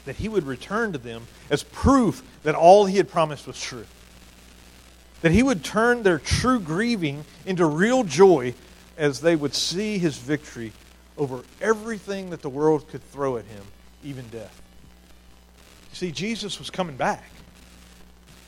that 0.04 0.16
he 0.16 0.28
would 0.28 0.44
return 0.44 0.92
to 0.92 0.98
them 0.98 1.26
as 1.50 1.62
proof 1.62 2.22
that 2.42 2.54
all 2.54 2.86
he 2.86 2.96
had 2.96 3.08
promised 3.08 3.46
was 3.46 3.60
true 3.60 3.86
that 5.22 5.32
he 5.32 5.42
would 5.42 5.64
turn 5.64 6.02
their 6.02 6.18
true 6.18 6.60
grieving 6.60 7.24
into 7.46 7.64
real 7.64 8.04
joy 8.04 8.54
as 8.98 9.20
they 9.20 9.34
would 9.34 9.54
see 9.54 9.98
his 9.98 10.18
victory 10.18 10.72
over 11.16 11.42
everything 11.60 12.30
that 12.30 12.42
the 12.42 12.50
world 12.50 12.86
could 12.88 13.02
throw 13.10 13.36
at 13.36 13.44
him, 13.46 13.64
even 14.04 14.28
death. 14.28 14.60
You 15.90 15.96
see, 15.96 16.10
Jesus 16.10 16.58
was 16.58 16.70
coming 16.70 16.96
back, 16.96 17.24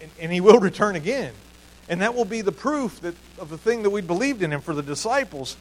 and, 0.03 0.11
and 0.21 0.33
he 0.33 0.41
will 0.41 0.59
return 0.59 0.97
again. 0.97 1.33
And 1.89 2.01
that 2.01 2.15
will 2.15 2.25
be 2.25 2.41
the 2.41 2.53
proof 2.53 3.01
that, 3.01 3.15
of 3.39 3.51
the 3.51 3.59
thing 3.59 3.83
that 3.83 3.91
we 3.91 4.01
believed 4.01 4.43
in 4.43 4.53
him 4.53 4.61
for 4.61 4.75
the 4.75 4.83
disciples. 4.83 5.57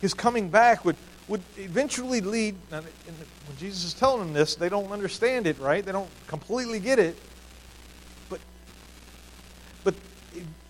His 0.00 0.14
coming 0.14 0.48
back 0.48 0.84
would, 0.84 0.96
would 1.28 1.42
eventually 1.56 2.20
lead. 2.20 2.54
Now, 2.70 2.80
when 2.80 3.58
Jesus 3.58 3.84
is 3.84 3.94
telling 3.94 4.20
them 4.20 4.32
this, 4.32 4.54
they 4.54 4.68
don't 4.68 4.92
understand 4.92 5.46
it, 5.46 5.58
right? 5.58 5.84
They 5.84 5.92
don't 5.92 6.10
completely 6.26 6.78
get 6.78 6.98
it. 6.98 7.16
But, 8.28 8.40
but 9.82 9.94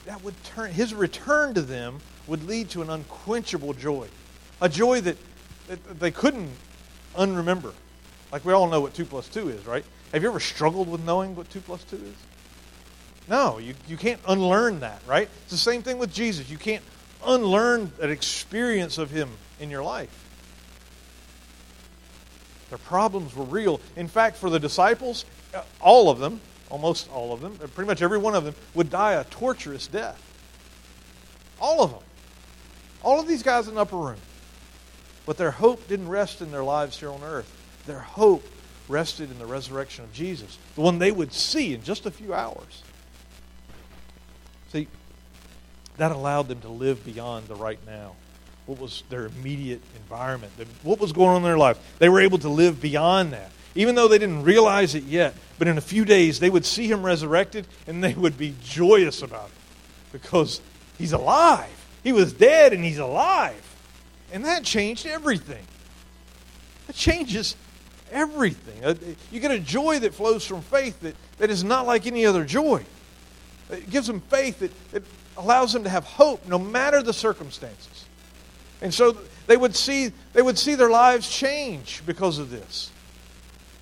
that 0.06 0.22
would 0.24 0.42
turn 0.44 0.70
his 0.70 0.94
return 0.94 1.54
to 1.54 1.62
them 1.62 2.00
would 2.26 2.46
lead 2.46 2.70
to 2.70 2.82
an 2.82 2.90
unquenchable 2.90 3.74
joy, 3.74 4.08
a 4.60 4.68
joy 4.68 5.00
that, 5.02 5.16
that 5.68 6.00
they 6.00 6.10
couldn't 6.10 6.50
unremember. 7.14 7.72
Like 8.32 8.44
we 8.44 8.52
all 8.52 8.66
know 8.66 8.80
what 8.80 8.94
two 8.94 9.04
plus 9.04 9.28
two 9.28 9.48
is, 9.48 9.66
right? 9.66 9.84
Have 10.12 10.22
you 10.22 10.28
ever 10.28 10.40
struggled 10.40 10.88
with 10.88 11.04
knowing 11.04 11.36
what 11.36 11.50
two 11.50 11.60
plus 11.60 11.84
two 11.84 11.96
is? 11.96 12.14
No, 13.28 13.58
you, 13.58 13.74
you 13.88 13.96
can't 13.96 14.20
unlearn 14.26 14.80
that, 14.80 15.02
right? 15.06 15.28
It's 15.42 15.50
the 15.50 15.58
same 15.58 15.82
thing 15.82 15.98
with 15.98 16.12
Jesus. 16.12 16.48
You 16.48 16.58
can't 16.58 16.82
unlearn 17.24 17.92
that 17.98 18.10
experience 18.10 18.98
of 18.98 19.10
him 19.10 19.30
in 19.58 19.70
your 19.70 19.82
life. 19.82 20.25
Their 22.68 22.78
problems 22.78 23.34
were 23.34 23.44
real. 23.44 23.80
In 23.96 24.08
fact, 24.08 24.36
for 24.36 24.50
the 24.50 24.58
disciples, 24.58 25.24
uh, 25.54 25.62
all 25.80 26.10
of 26.10 26.18
them, 26.18 26.40
almost 26.68 27.10
all 27.10 27.32
of 27.32 27.40
them, 27.40 27.56
pretty 27.74 27.86
much 27.86 28.02
every 28.02 28.18
one 28.18 28.34
of 28.34 28.44
them, 28.44 28.54
would 28.74 28.90
die 28.90 29.12
a 29.12 29.24
torturous 29.24 29.86
death. 29.86 30.20
All 31.60 31.82
of 31.82 31.90
them. 31.90 32.02
All 33.02 33.20
of 33.20 33.28
these 33.28 33.42
guys 33.42 33.68
in 33.68 33.74
the 33.74 33.80
upper 33.80 33.96
room. 33.96 34.16
But 35.26 35.36
their 35.36 35.52
hope 35.52 35.86
didn't 35.88 36.08
rest 36.08 36.40
in 36.40 36.50
their 36.50 36.64
lives 36.64 36.98
here 36.98 37.10
on 37.10 37.22
earth. 37.22 37.52
Their 37.86 38.00
hope 38.00 38.44
rested 38.88 39.30
in 39.30 39.38
the 39.38 39.46
resurrection 39.46 40.04
of 40.04 40.12
Jesus, 40.12 40.58
the 40.74 40.80
one 40.80 40.98
they 40.98 41.10
would 41.10 41.32
see 41.32 41.74
in 41.74 41.82
just 41.82 42.06
a 42.06 42.10
few 42.10 42.32
hours. 42.32 42.82
See, 44.72 44.88
that 45.96 46.12
allowed 46.12 46.48
them 46.48 46.60
to 46.60 46.68
live 46.68 47.04
beyond 47.04 47.48
the 47.48 47.54
right 47.54 47.78
now. 47.86 48.14
What 48.66 48.80
was 48.80 49.04
their 49.08 49.26
immediate 49.26 49.80
environment? 49.96 50.52
What 50.82 50.98
was 50.98 51.12
going 51.12 51.30
on 51.30 51.36
in 51.38 51.42
their 51.44 51.58
life? 51.58 51.78
They 51.98 52.08
were 52.08 52.20
able 52.20 52.38
to 52.38 52.48
live 52.48 52.80
beyond 52.80 53.32
that. 53.32 53.50
Even 53.74 53.94
though 53.94 54.08
they 54.08 54.18
didn't 54.18 54.42
realize 54.42 54.94
it 54.94 55.04
yet, 55.04 55.34
but 55.58 55.68
in 55.68 55.78
a 55.78 55.82
few 55.82 56.04
days 56.04 56.40
they 56.40 56.50
would 56.50 56.64
see 56.64 56.90
him 56.90 57.04
resurrected 57.04 57.66
and 57.86 58.02
they 58.02 58.14
would 58.14 58.38
be 58.38 58.54
joyous 58.62 59.22
about 59.22 59.46
it 59.48 60.12
because 60.12 60.60
he's 60.98 61.12
alive. 61.12 61.70
He 62.02 62.12
was 62.12 62.32
dead 62.32 62.72
and 62.72 62.82
he's 62.84 62.98
alive. 62.98 63.62
And 64.32 64.44
that 64.44 64.64
changed 64.64 65.06
everything. 65.06 65.64
It 66.88 66.94
changes 66.94 67.56
everything. 68.10 68.84
Uh, 68.84 68.94
you 69.30 69.40
get 69.40 69.50
a 69.50 69.58
joy 69.58 69.98
that 70.00 70.14
flows 70.14 70.44
from 70.44 70.62
faith 70.62 71.00
that, 71.00 71.14
that 71.38 71.50
is 71.50 71.62
not 71.64 71.86
like 71.86 72.06
any 72.06 72.26
other 72.26 72.44
joy. 72.44 72.84
It 73.70 73.90
gives 73.90 74.06
them 74.06 74.20
faith 74.20 74.60
that, 74.60 74.90
that 74.92 75.02
allows 75.36 75.72
them 75.72 75.84
to 75.84 75.90
have 75.90 76.04
hope 76.04 76.46
no 76.46 76.58
matter 76.58 77.02
the 77.02 77.12
circumstances. 77.12 77.95
And 78.80 78.92
so 78.92 79.16
they 79.46 79.56
would 79.56 79.74
see 79.74 80.12
they 80.32 80.42
would 80.42 80.58
see 80.58 80.74
their 80.74 80.90
lives 80.90 81.28
change 81.28 82.02
because 82.06 82.38
of 82.38 82.50
this. 82.50 82.90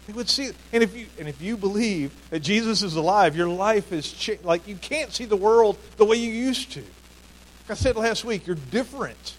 They 0.06 0.12
would 0.12 0.28
see 0.28 0.50
and 0.72 0.82
if 0.82 0.96
you 0.96 1.06
and 1.18 1.28
if 1.28 1.40
you 1.40 1.56
believe 1.56 2.12
that 2.30 2.40
Jesus 2.40 2.82
is 2.82 2.96
alive, 2.96 3.36
your 3.36 3.48
life 3.48 3.92
is 3.92 4.12
cha- 4.12 4.34
like 4.42 4.68
you 4.68 4.76
can't 4.76 5.12
see 5.12 5.24
the 5.24 5.36
world 5.36 5.78
the 5.96 6.04
way 6.04 6.16
you 6.16 6.30
used 6.30 6.72
to. 6.72 6.80
Like 6.80 7.70
I 7.70 7.74
said 7.74 7.96
last 7.96 8.24
week, 8.24 8.46
you're 8.46 8.56
different. 8.56 9.36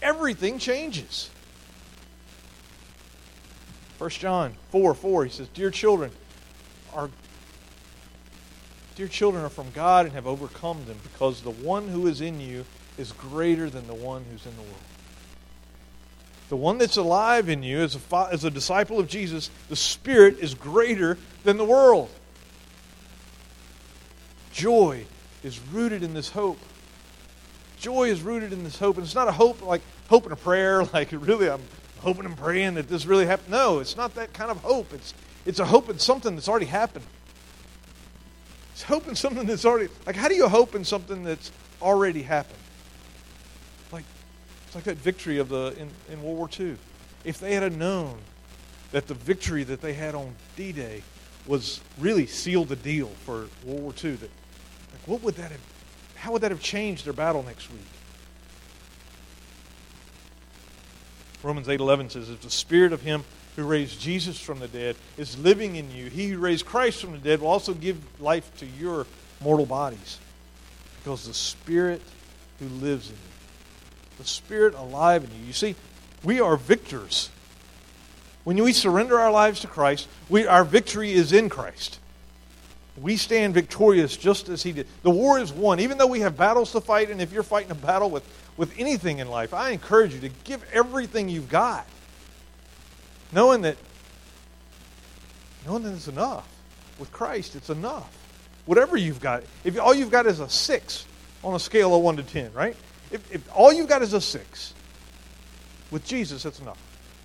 Everything 0.00 0.58
changes. 0.58 1.30
1 3.98 4.10
John 4.10 4.54
4 4.70 4.94
4, 4.94 5.24
he 5.24 5.30
says, 5.30 5.48
Dear 5.48 5.70
children, 5.70 6.10
our 6.94 7.10
dear 8.94 9.08
children 9.08 9.44
are 9.44 9.50
from 9.50 9.70
God 9.72 10.06
and 10.06 10.14
have 10.14 10.26
overcome 10.26 10.84
them, 10.86 10.98
because 11.02 11.42
the 11.42 11.50
one 11.50 11.88
who 11.88 12.06
is 12.06 12.20
in 12.20 12.40
you 12.40 12.64
is 12.98 13.12
greater 13.12 13.68
than 13.68 13.86
the 13.86 13.94
one 13.94 14.24
who's 14.30 14.46
in 14.46 14.54
the 14.56 14.62
world. 14.62 14.74
The 16.48 16.56
one 16.56 16.78
that's 16.78 16.96
alive 16.96 17.48
in 17.48 17.62
you 17.62 17.80
as 17.80 17.96
a, 17.96 18.28
as 18.30 18.44
a 18.44 18.50
disciple 18.50 19.00
of 19.00 19.08
Jesus, 19.08 19.50
the 19.68 19.76
Spirit 19.76 20.38
is 20.38 20.54
greater 20.54 21.18
than 21.42 21.56
the 21.56 21.64
world. 21.64 22.08
Joy 24.52 25.04
is 25.42 25.60
rooted 25.72 26.02
in 26.02 26.14
this 26.14 26.30
hope. 26.30 26.58
Joy 27.78 28.08
is 28.08 28.22
rooted 28.22 28.52
in 28.52 28.64
this 28.64 28.78
hope. 28.78 28.96
And 28.96 29.04
it's 29.04 29.14
not 29.14 29.28
a 29.28 29.32
hope 29.32 29.60
like 29.60 29.82
hope 30.08 30.26
in 30.26 30.32
a 30.32 30.36
prayer, 30.36 30.84
like 30.92 31.10
really 31.12 31.50
I'm 31.50 31.62
hoping 31.98 32.24
and 32.24 32.36
praying 32.36 32.74
that 32.74 32.88
this 32.88 33.06
really 33.06 33.26
happened. 33.26 33.50
No, 33.50 33.80
it's 33.80 33.96
not 33.96 34.14
that 34.14 34.32
kind 34.32 34.50
of 34.50 34.58
hope. 34.58 34.92
It's, 34.92 35.14
it's 35.44 35.58
a 35.58 35.64
hope 35.64 35.90
in 35.90 35.98
something 35.98 36.34
that's 36.36 36.48
already 36.48 36.66
happened. 36.66 37.04
It's 38.72 38.82
hope 38.82 39.08
in 39.08 39.14
something 39.14 39.46
that's 39.46 39.64
already, 39.64 39.88
like, 40.06 40.16
how 40.16 40.28
do 40.28 40.34
you 40.34 40.48
hope 40.48 40.74
in 40.74 40.84
something 40.84 41.24
that's 41.24 41.50
already 41.80 42.22
happened? 42.22 42.58
Like, 44.76 44.84
that 44.84 44.98
victory 44.98 45.38
of 45.38 45.48
the, 45.48 45.74
in, 45.78 45.88
in 46.12 46.22
World 46.22 46.36
War 46.36 46.50
II. 46.60 46.76
If 47.24 47.40
they 47.40 47.54
had 47.54 47.74
known 47.74 48.18
that 48.92 49.06
the 49.06 49.14
victory 49.14 49.64
that 49.64 49.80
they 49.80 49.94
had 49.94 50.14
on 50.14 50.34
D-Day 50.54 51.02
was 51.46 51.80
really 51.98 52.26
sealed 52.26 52.68
the 52.68 52.76
deal 52.76 53.08
for 53.24 53.46
World 53.64 53.80
War 53.80 53.94
II, 54.04 54.16
that, 54.16 54.30
like, 54.92 55.06
what 55.06 55.22
would 55.22 55.36
that 55.36 55.50
have, 55.50 55.60
how 56.16 56.32
would 56.32 56.42
that 56.42 56.50
have 56.50 56.60
changed 56.60 57.06
their 57.06 57.14
battle 57.14 57.42
next 57.42 57.72
week? 57.72 57.80
Romans 61.42 61.68
8:11 61.68 62.10
says, 62.10 62.28
"If 62.28 62.42
the 62.42 62.50
spirit 62.50 62.92
of 62.92 63.00
him 63.00 63.24
who 63.54 63.64
raised 63.64 63.98
Jesus 63.98 64.38
from 64.38 64.58
the 64.58 64.68
dead 64.68 64.96
is 65.16 65.38
living 65.38 65.76
in 65.76 65.90
you, 65.90 66.10
he 66.10 66.28
who 66.28 66.38
raised 66.38 66.66
Christ 66.66 67.00
from 67.00 67.12
the 67.12 67.18
dead 67.18 67.40
will 67.40 67.48
also 67.48 67.72
give 67.72 67.98
life 68.20 68.50
to 68.58 68.66
your 68.66 69.06
mortal 69.40 69.64
bodies, 69.64 70.18
because 70.98 71.26
the 71.26 71.32
spirit 71.32 72.02
who 72.58 72.68
lives 72.68 73.08
in 73.08 73.14
you, 73.14 73.35
the 74.18 74.24
spirit 74.24 74.74
alive 74.74 75.24
in 75.24 75.30
you. 75.30 75.46
You 75.46 75.52
see, 75.52 75.74
we 76.24 76.40
are 76.40 76.56
victors. 76.56 77.30
When 78.44 78.62
we 78.62 78.72
surrender 78.72 79.18
our 79.18 79.30
lives 79.30 79.60
to 79.60 79.66
Christ, 79.66 80.08
we, 80.28 80.46
our 80.46 80.64
victory 80.64 81.12
is 81.12 81.32
in 81.32 81.48
Christ. 81.48 81.98
We 82.96 83.16
stand 83.16 83.54
victorious 83.54 84.16
just 84.16 84.48
as 84.48 84.62
he 84.62 84.72
did. 84.72 84.86
The 85.02 85.10
war 85.10 85.38
is 85.38 85.52
won. 85.52 85.80
Even 85.80 85.98
though 85.98 86.06
we 86.06 86.20
have 86.20 86.36
battles 86.36 86.72
to 86.72 86.80
fight, 86.80 87.10
and 87.10 87.20
if 87.20 87.32
you're 87.32 87.42
fighting 87.42 87.70
a 87.70 87.74
battle 87.74 88.08
with 88.08 88.24
with 88.56 88.78
anything 88.78 89.18
in 89.18 89.28
life, 89.28 89.52
I 89.52 89.70
encourage 89.70 90.14
you 90.14 90.20
to 90.20 90.30
give 90.44 90.64
everything 90.72 91.28
you've 91.28 91.48
got. 91.48 91.86
Knowing 93.32 93.62
that 93.62 93.76
knowing 95.66 95.82
that 95.82 95.92
it's 95.92 96.08
enough. 96.08 96.48
With 96.98 97.12
Christ, 97.12 97.56
it's 97.56 97.68
enough. 97.68 98.10
Whatever 98.64 98.96
you've 98.96 99.20
got. 99.20 99.42
If 99.64 99.78
all 99.78 99.94
you've 99.94 100.10
got 100.10 100.26
is 100.26 100.40
a 100.40 100.48
six 100.48 101.04
on 101.44 101.54
a 101.54 101.60
scale 101.60 101.94
of 101.94 102.02
one 102.02 102.16
to 102.16 102.22
ten, 102.22 102.52
right? 102.54 102.76
If, 103.10 103.32
if 103.32 103.48
all 103.54 103.72
you've 103.72 103.88
got 103.88 104.02
is 104.02 104.12
a 104.12 104.20
six, 104.20 104.74
with 105.90 106.04
Jesus, 106.04 106.44
it's 106.44 106.60
enough. 106.60 106.78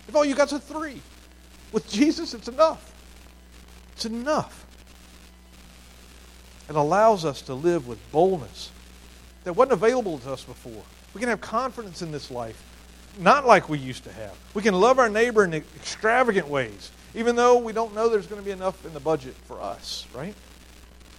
If 0.08 0.16
all 0.16 0.26
you 0.26 0.36
got 0.36 0.48
is 0.48 0.54
a 0.54 0.60
three, 0.60 1.02
with 1.72 1.90
Jesus, 1.90 2.34
it's 2.34 2.48
enough. 2.48 2.94
It's 3.94 4.06
enough. 4.06 4.66
It 6.70 6.76
allows 6.76 7.26
us 7.26 7.42
to 7.44 7.54
live 7.54 7.88
with 7.88 8.00
boldness 8.12 8.72
that 9.44 9.54
wasn't 9.54 9.74
available 9.74 10.20
to 10.20 10.32
us 10.32 10.44
before. 10.44 10.84
We 11.14 11.20
can 11.20 11.30
have 11.30 11.42
confidence 11.42 12.02
in 12.02 12.12
this 12.12 12.32
life, 12.32 12.62
not 13.20 13.46
like 13.46 13.68
we 13.68 13.78
used 13.78 14.04
to 14.06 14.12
have. 14.14 14.38
We 14.54 14.62
can 14.62 14.74
love 14.74 15.00
our 15.00 15.10
neighbor 15.10 15.44
in 15.44 15.54
extravagant 15.54 16.48
ways, 16.48 16.92
even 17.14 17.36
though 17.36 17.58
we 17.58 17.74
don't 17.74 17.94
know 17.94 18.08
there's 18.08 18.28
going 18.28 18.42
to 18.42 18.46
be 18.46 18.52
enough 18.52 18.86
in 18.86 18.94
the 18.94 19.00
budget 19.00 19.34
for 19.46 19.60
us, 19.62 20.06
right? 20.14 20.36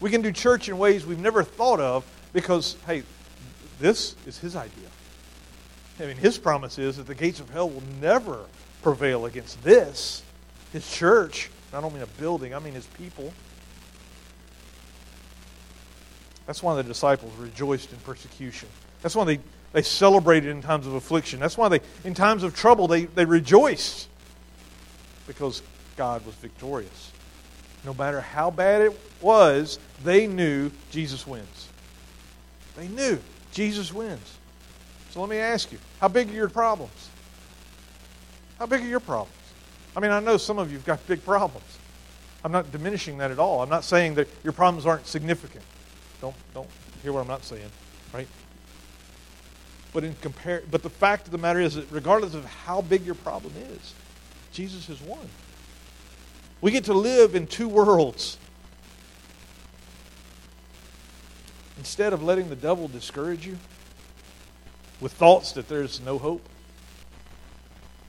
We 0.00 0.10
can 0.10 0.22
do 0.22 0.32
church 0.32 0.68
in 0.68 0.78
ways 0.78 1.04
we've 1.04 1.18
never 1.18 1.42
thought 1.42 1.80
of 1.80 2.06
because, 2.32 2.76
hey, 2.86 3.02
this 3.78 4.16
is 4.26 4.38
his 4.38 4.56
idea. 4.56 4.88
I 6.00 6.06
mean, 6.06 6.16
his 6.16 6.38
promise 6.38 6.78
is 6.78 6.96
that 6.96 7.06
the 7.06 7.14
gates 7.14 7.40
of 7.40 7.50
hell 7.50 7.68
will 7.68 7.82
never 8.00 8.46
prevail 8.82 9.26
against 9.26 9.62
this, 9.62 10.22
his 10.72 10.90
church. 10.90 11.50
I 11.72 11.80
don't 11.80 11.92
mean 11.92 12.02
a 12.02 12.06
building, 12.20 12.54
I 12.54 12.58
mean 12.58 12.74
his 12.74 12.86
people. 12.86 13.32
That's 16.46 16.62
why 16.62 16.74
the 16.74 16.82
disciples 16.82 17.32
rejoiced 17.36 17.92
in 17.92 17.98
persecution. 17.98 18.68
That's 19.00 19.14
why 19.14 19.24
they 19.24 19.38
they 19.72 19.82
celebrated 19.82 20.50
in 20.50 20.60
times 20.60 20.86
of 20.86 20.94
affliction. 20.94 21.40
That's 21.40 21.56
why 21.56 21.68
they, 21.68 21.80
in 22.04 22.14
times 22.14 22.42
of 22.42 22.54
trouble, 22.54 22.88
they, 22.88 23.06
they 23.06 23.24
rejoiced 23.24 24.08
because 25.26 25.62
God 25.96 26.24
was 26.26 26.34
victorious. 26.36 27.12
No 27.84 27.94
matter 27.94 28.20
how 28.20 28.50
bad 28.50 28.82
it 28.82 29.00
was, 29.20 29.78
they 30.04 30.26
knew 30.26 30.70
Jesus 30.90 31.26
wins. 31.26 31.68
They 32.76 32.88
knew 32.88 33.18
Jesus 33.52 33.92
wins. 33.92 34.38
So 35.10 35.20
let 35.20 35.28
me 35.28 35.36
ask 35.36 35.70
you 35.70 35.78
how 36.00 36.08
big 36.08 36.30
are 36.30 36.34
your 36.34 36.48
problems? 36.48 37.10
How 38.58 38.66
big 38.66 38.82
are 38.82 38.88
your 38.88 39.00
problems? 39.00 39.36
I 39.94 40.00
mean, 40.00 40.10
I 40.10 40.20
know 40.20 40.36
some 40.36 40.58
of 40.58 40.70
you 40.70 40.78
have 40.78 40.86
got 40.86 41.06
big 41.06 41.24
problems. 41.24 41.66
I'm 42.44 42.52
not 42.52 42.72
diminishing 42.72 43.18
that 43.18 43.30
at 43.30 43.38
all. 43.38 43.62
I'm 43.62 43.68
not 43.68 43.84
saying 43.84 44.14
that 44.14 44.28
your 44.42 44.52
problems 44.52 44.86
aren't 44.86 45.06
significant. 45.06 45.64
Don't, 46.20 46.34
don't 46.54 46.68
hear 47.02 47.12
what 47.12 47.20
I'm 47.20 47.28
not 47.28 47.44
saying, 47.44 47.70
right? 48.12 48.26
But 49.92 50.04
in 50.04 50.14
compare, 50.20 50.62
but 50.70 50.82
the 50.82 50.90
fact 50.90 51.26
of 51.26 51.32
the 51.32 51.38
matter 51.38 51.60
is 51.60 51.74
that 51.74 51.86
regardless 51.90 52.34
of 52.34 52.44
how 52.44 52.80
big 52.80 53.04
your 53.04 53.14
problem 53.16 53.52
is, 53.74 53.94
Jesus 54.52 54.86
has 54.86 55.00
won. 55.02 55.28
We 56.60 56.70
get 56.70 56.84
to 56.84 56.94
live 56.94 57.34
in 57.34 57.46
two 57.46 57.68
worlds. 57.68 58.38
Instead 61.82 62.12
of 62.12 62.22
letting 62.22 62.48
the 62.48 62.54
devil 62.54 62.86
discourage 62.86 63.44
you 63.44 63.58
with 65.00 65.10
thoughts 65.14 65.50
that 65.50 65.66
there's 65.66 66.00
no 66.00 66.16
hope, 66.16 66.48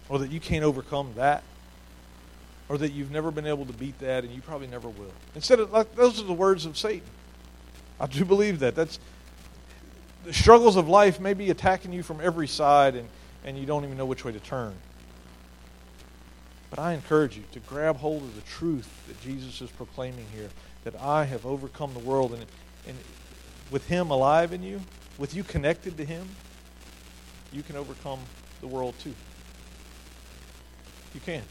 or 0.10 0.20
that 0.20 0.30
you 0.30 0.40
can't 0.40 0.64
overcome 0.64 1.12
that, 1.16 1.42
or 2.70 2.78
that 2.78 2.92
you've 2.92 3.10
never 3.10 3.32
been 3.32 3.48
able 3.48 3.66
to 3.66 3.74
beat 3.74 3.98
that 3.98 4.24
and 4.24 4.32
you 4.32 4.44
probably 4.44 4.68
never 4.68 4.88
will. 4.90 5.12
Instead 5.34 5.60
of 5.60 5.72
like, 5.72 5.96
those 5.96 6.22
are 6.22 6.24
the 6.24 6.34
words 6.34 6.68
of 6.68 6.78
Satan. 6.78 7.02
I 8.00 8.06
do 8.06 8.24
believe 8.24 8.60
that. 8.60 8.76
That's 8.76 9.00
the 10.24 10.34
struggles 10.34 10.76
of 10.76 10.88
life 10.88 11.20
may 11.20 11.34
be 11.34 11.50
attacking 11.50 11.94
you 11.94 12.04
from 12.04 12.22
every 12.22 12.48
side 12.48 12.94
and, 12.94 13.10
and 13.44 13.58
you 13.58 13.66
don't 13.66 13.84
even 13.86 13.98
know 13.98 14.06
which 14.06 14.24
way 14.24 14.34
to 14.34 14.40
turn. 14.40 14.76
But 16.70 16.78
I 16.78 16.94
encourage 16.94 17.38
you 17.38 17.44
to 17.54 17.60
grab 17.62 17.98
hold 17.98 18.22
of 18.22 18.36
the 18.36 18.42
truth 18.42 18.88
that 19.08 19.20
Jesus 19.22 19.64
is 19.64 19.72
proclaiming 19.72 20.28
here 20.32 20.52
that 20.84 20.94
I 21.02 21.24
have 21.24 21.48
overcome 21.48 21.96
the 21.96 22.00
world. 22.02 22.34
And, 22.34 22.46
and 22.88 22.96
with 23.72 23.88
Him 23.88 24.12
alive 24.12 24.54
in 24.54 24.64
you, 24.64 24.82
with 25.18 25.36
you 25.36 25.44
connected 25.44 25.98
to 25.98 26.06
Him, 26.06 26.28
you 27.52 27.64
can 27.64 27.76
overcome 27.76 28.20
the 28.62 28.68
world 28.68 28.96
too. 29.00 29.14
You 31.14 31.20
can. 31.20 31.44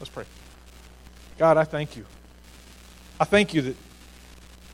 Let's 0.00 0.10
pray. 0.10 0.24
God, 1.38 1.56
I 1.56 1.64
thank 1.64 1.96
you. 1.96 2.04
I 3.20 3.24
thank 3.24 3.54
you 3.54 3.62
that, 3.62 3.76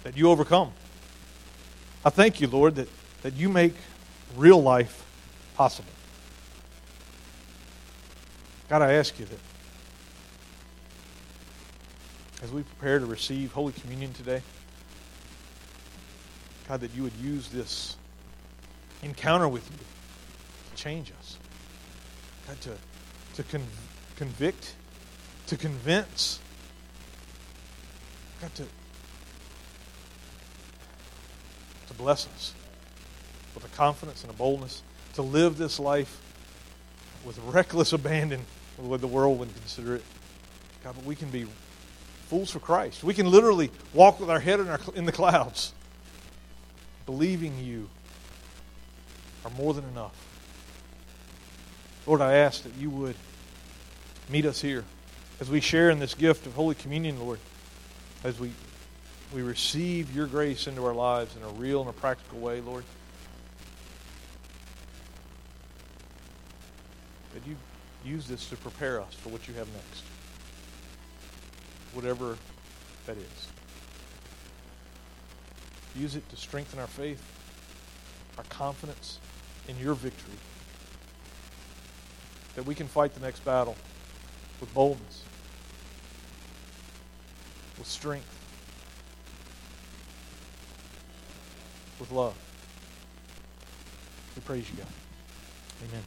that 0.03 0.17
you 0.17 0.31
overcome. 0.31 0.73
I 2.05 2.11
thank 2.11 2.41
you, 2.41 2.47
Lord, 2.47 2.77
that, 2.77 2.89
that 3.23 3.35
you 3.35 3.49
make 3.49 3.75
real 4.37 4.63
life 4.63 5.05
possible. 5.57 5.91
God, 8.69 8.83
I 8.83 8.93
ask 8.95 9.19
you 9.19 9.27
that 9.27 9.39
as 12.43 12.51
we 12.51 12.63
prepare 12.63 12.99
to 12.99 13.07
receive 13.07 13.53
Holy 13.53 13.73
Communion 13.73 14.13
today, 14.13 14.43
God, 16.69 16.81
that 16.81 16.95
you 16.95 17.03
would 17.03 17.15
use 17.15 17.49
this 17.49 17.97
encounter 19.03 19.49
with 19.49 19.69
you 19.71 19.77
to 19.77 20.83
change 20.83 21.13
us. 21.19 21.37
God, 22.47 22.61
to, 22.63 22.77
to 23.35 23.43
con- 23.43 23.67
convict, 24.17 24.75
to 25.47 25.57
convince, 25.57 26.41
God, 28.41 28.55
to, 28.55 28.65
to 31.89 31.95
bless 31.95 32.27
us 32.29 32.55
with 33.55 33.65
a 33.65 33.77
confidence 33.77 34.23
and 34.23 34.31
a 34.31 34.35
boldness 34.35 34.83
to 35.15 35.23
live 35.23 35.57
this 35.57 35.79
life 35.79 36.21
with 37.25 37.39
reckless 37.47 37.93
abandon 37.93 38.45
what 38.77 39.01
the 39.01 39.07
world 39.07 39.39
would 39.39 39.55
consider 39.55 39.97
it. 39.97 40.03
God, 40.83 40.95
but 40.97 41.05
we 41.05 41.15
can 41.15 41.29
be 41.31 41.47
fools 42.29 42.51
for 42.51 42.59
Christ. 42.59 43.05
We 43.05 43.15
can 43.15 43.31
literally 43.31 43.71
walk 43.93 44.21
with 44.21 44.29
our 44.29 44.41
head 44.41 44.61
in, 44.61 44.69
our, 44.69 44.81
in 44.95 45.05
the 45.05 45.13
clouds, 45.13 45.73
believing 47.07 47.59
you 47.59 47.89
are 49.45 49.51
more 49.53 49.75
than 49.75 49.85
enough. 49.85 50.15
Lord, 52.07 52.21
I 52.21 52.35
ask 52.35 52.63
that 52.63 52.75
you 52.75 52.91
would 52.91 53.17
meet 54.29 54.47
us 54.47 54.61
here 54.61 54.85
as 55.41 55.51
we 55.51 55.61
share 55.61 55.91
in 55.91 55.99
this 55.99 56.15
gift 56.15 56.47
of 56.47 56.55
Holy 56.55 56.75
Communion, 56.75 57.19
Lord, 57.19 57.39
as 58.23 58.39
we, 58.39 58.53
we 59.35 59.43
receive 59.43 60.15
your 60.15 60.27
grace 60.27 60.67
into 60.67 60.85
our 60.85 60.95
lives 60.95 61.37
in 61.37 61.43
a 61.43 61.49
real 61.49 61.81
and 61.81 61.91
a 61.91 61.93
practical 61.93 62.39
way, 62.39 62.61
Lord. 62.61 62.85
That 67.35 67.47
you 67.47 67.57
use 68.05 68.29
this 68.29 68.49
to 68.51 68.57
prepare 68.57 69.01
us 69.01 69.15
for 69.15 69.31
what 69.31 69.49
you 69.49 69.55
have 69.55 69.67
next. 69.73 70.05
Whatever 71.93 72.37
that 73.07 73.17
is. 73.17 73.49
Use 75.95 76.17
it 76.17 76.29
to 76.31 76.37
strengthen 76.37 76.81
our 76.81 76.87
faith, 76.87 77.23
our 78.37 78.45
confidence 78.45 79.19
in 79.69 79.79
your 79.79 79.95
victory. 79.95 80.35
That 82.57 82.67
we 82.67 82.75
can 82.75 82.89
fight 82.89 83.15
the 83.15 83.21
next 83.21 83.45
battle 83.45 83.77
with 84.61 84.73
boldness, 84.75 85.23
with 87.79 87.87
strength, 87.87 88.27
with 92.01 92.11
love. 92.11 92.35
We 94.37 94.43
praise 94.43 94.69
you, 94.69 94.77
God. 94.77 94.87
Amen. 95.89 96.03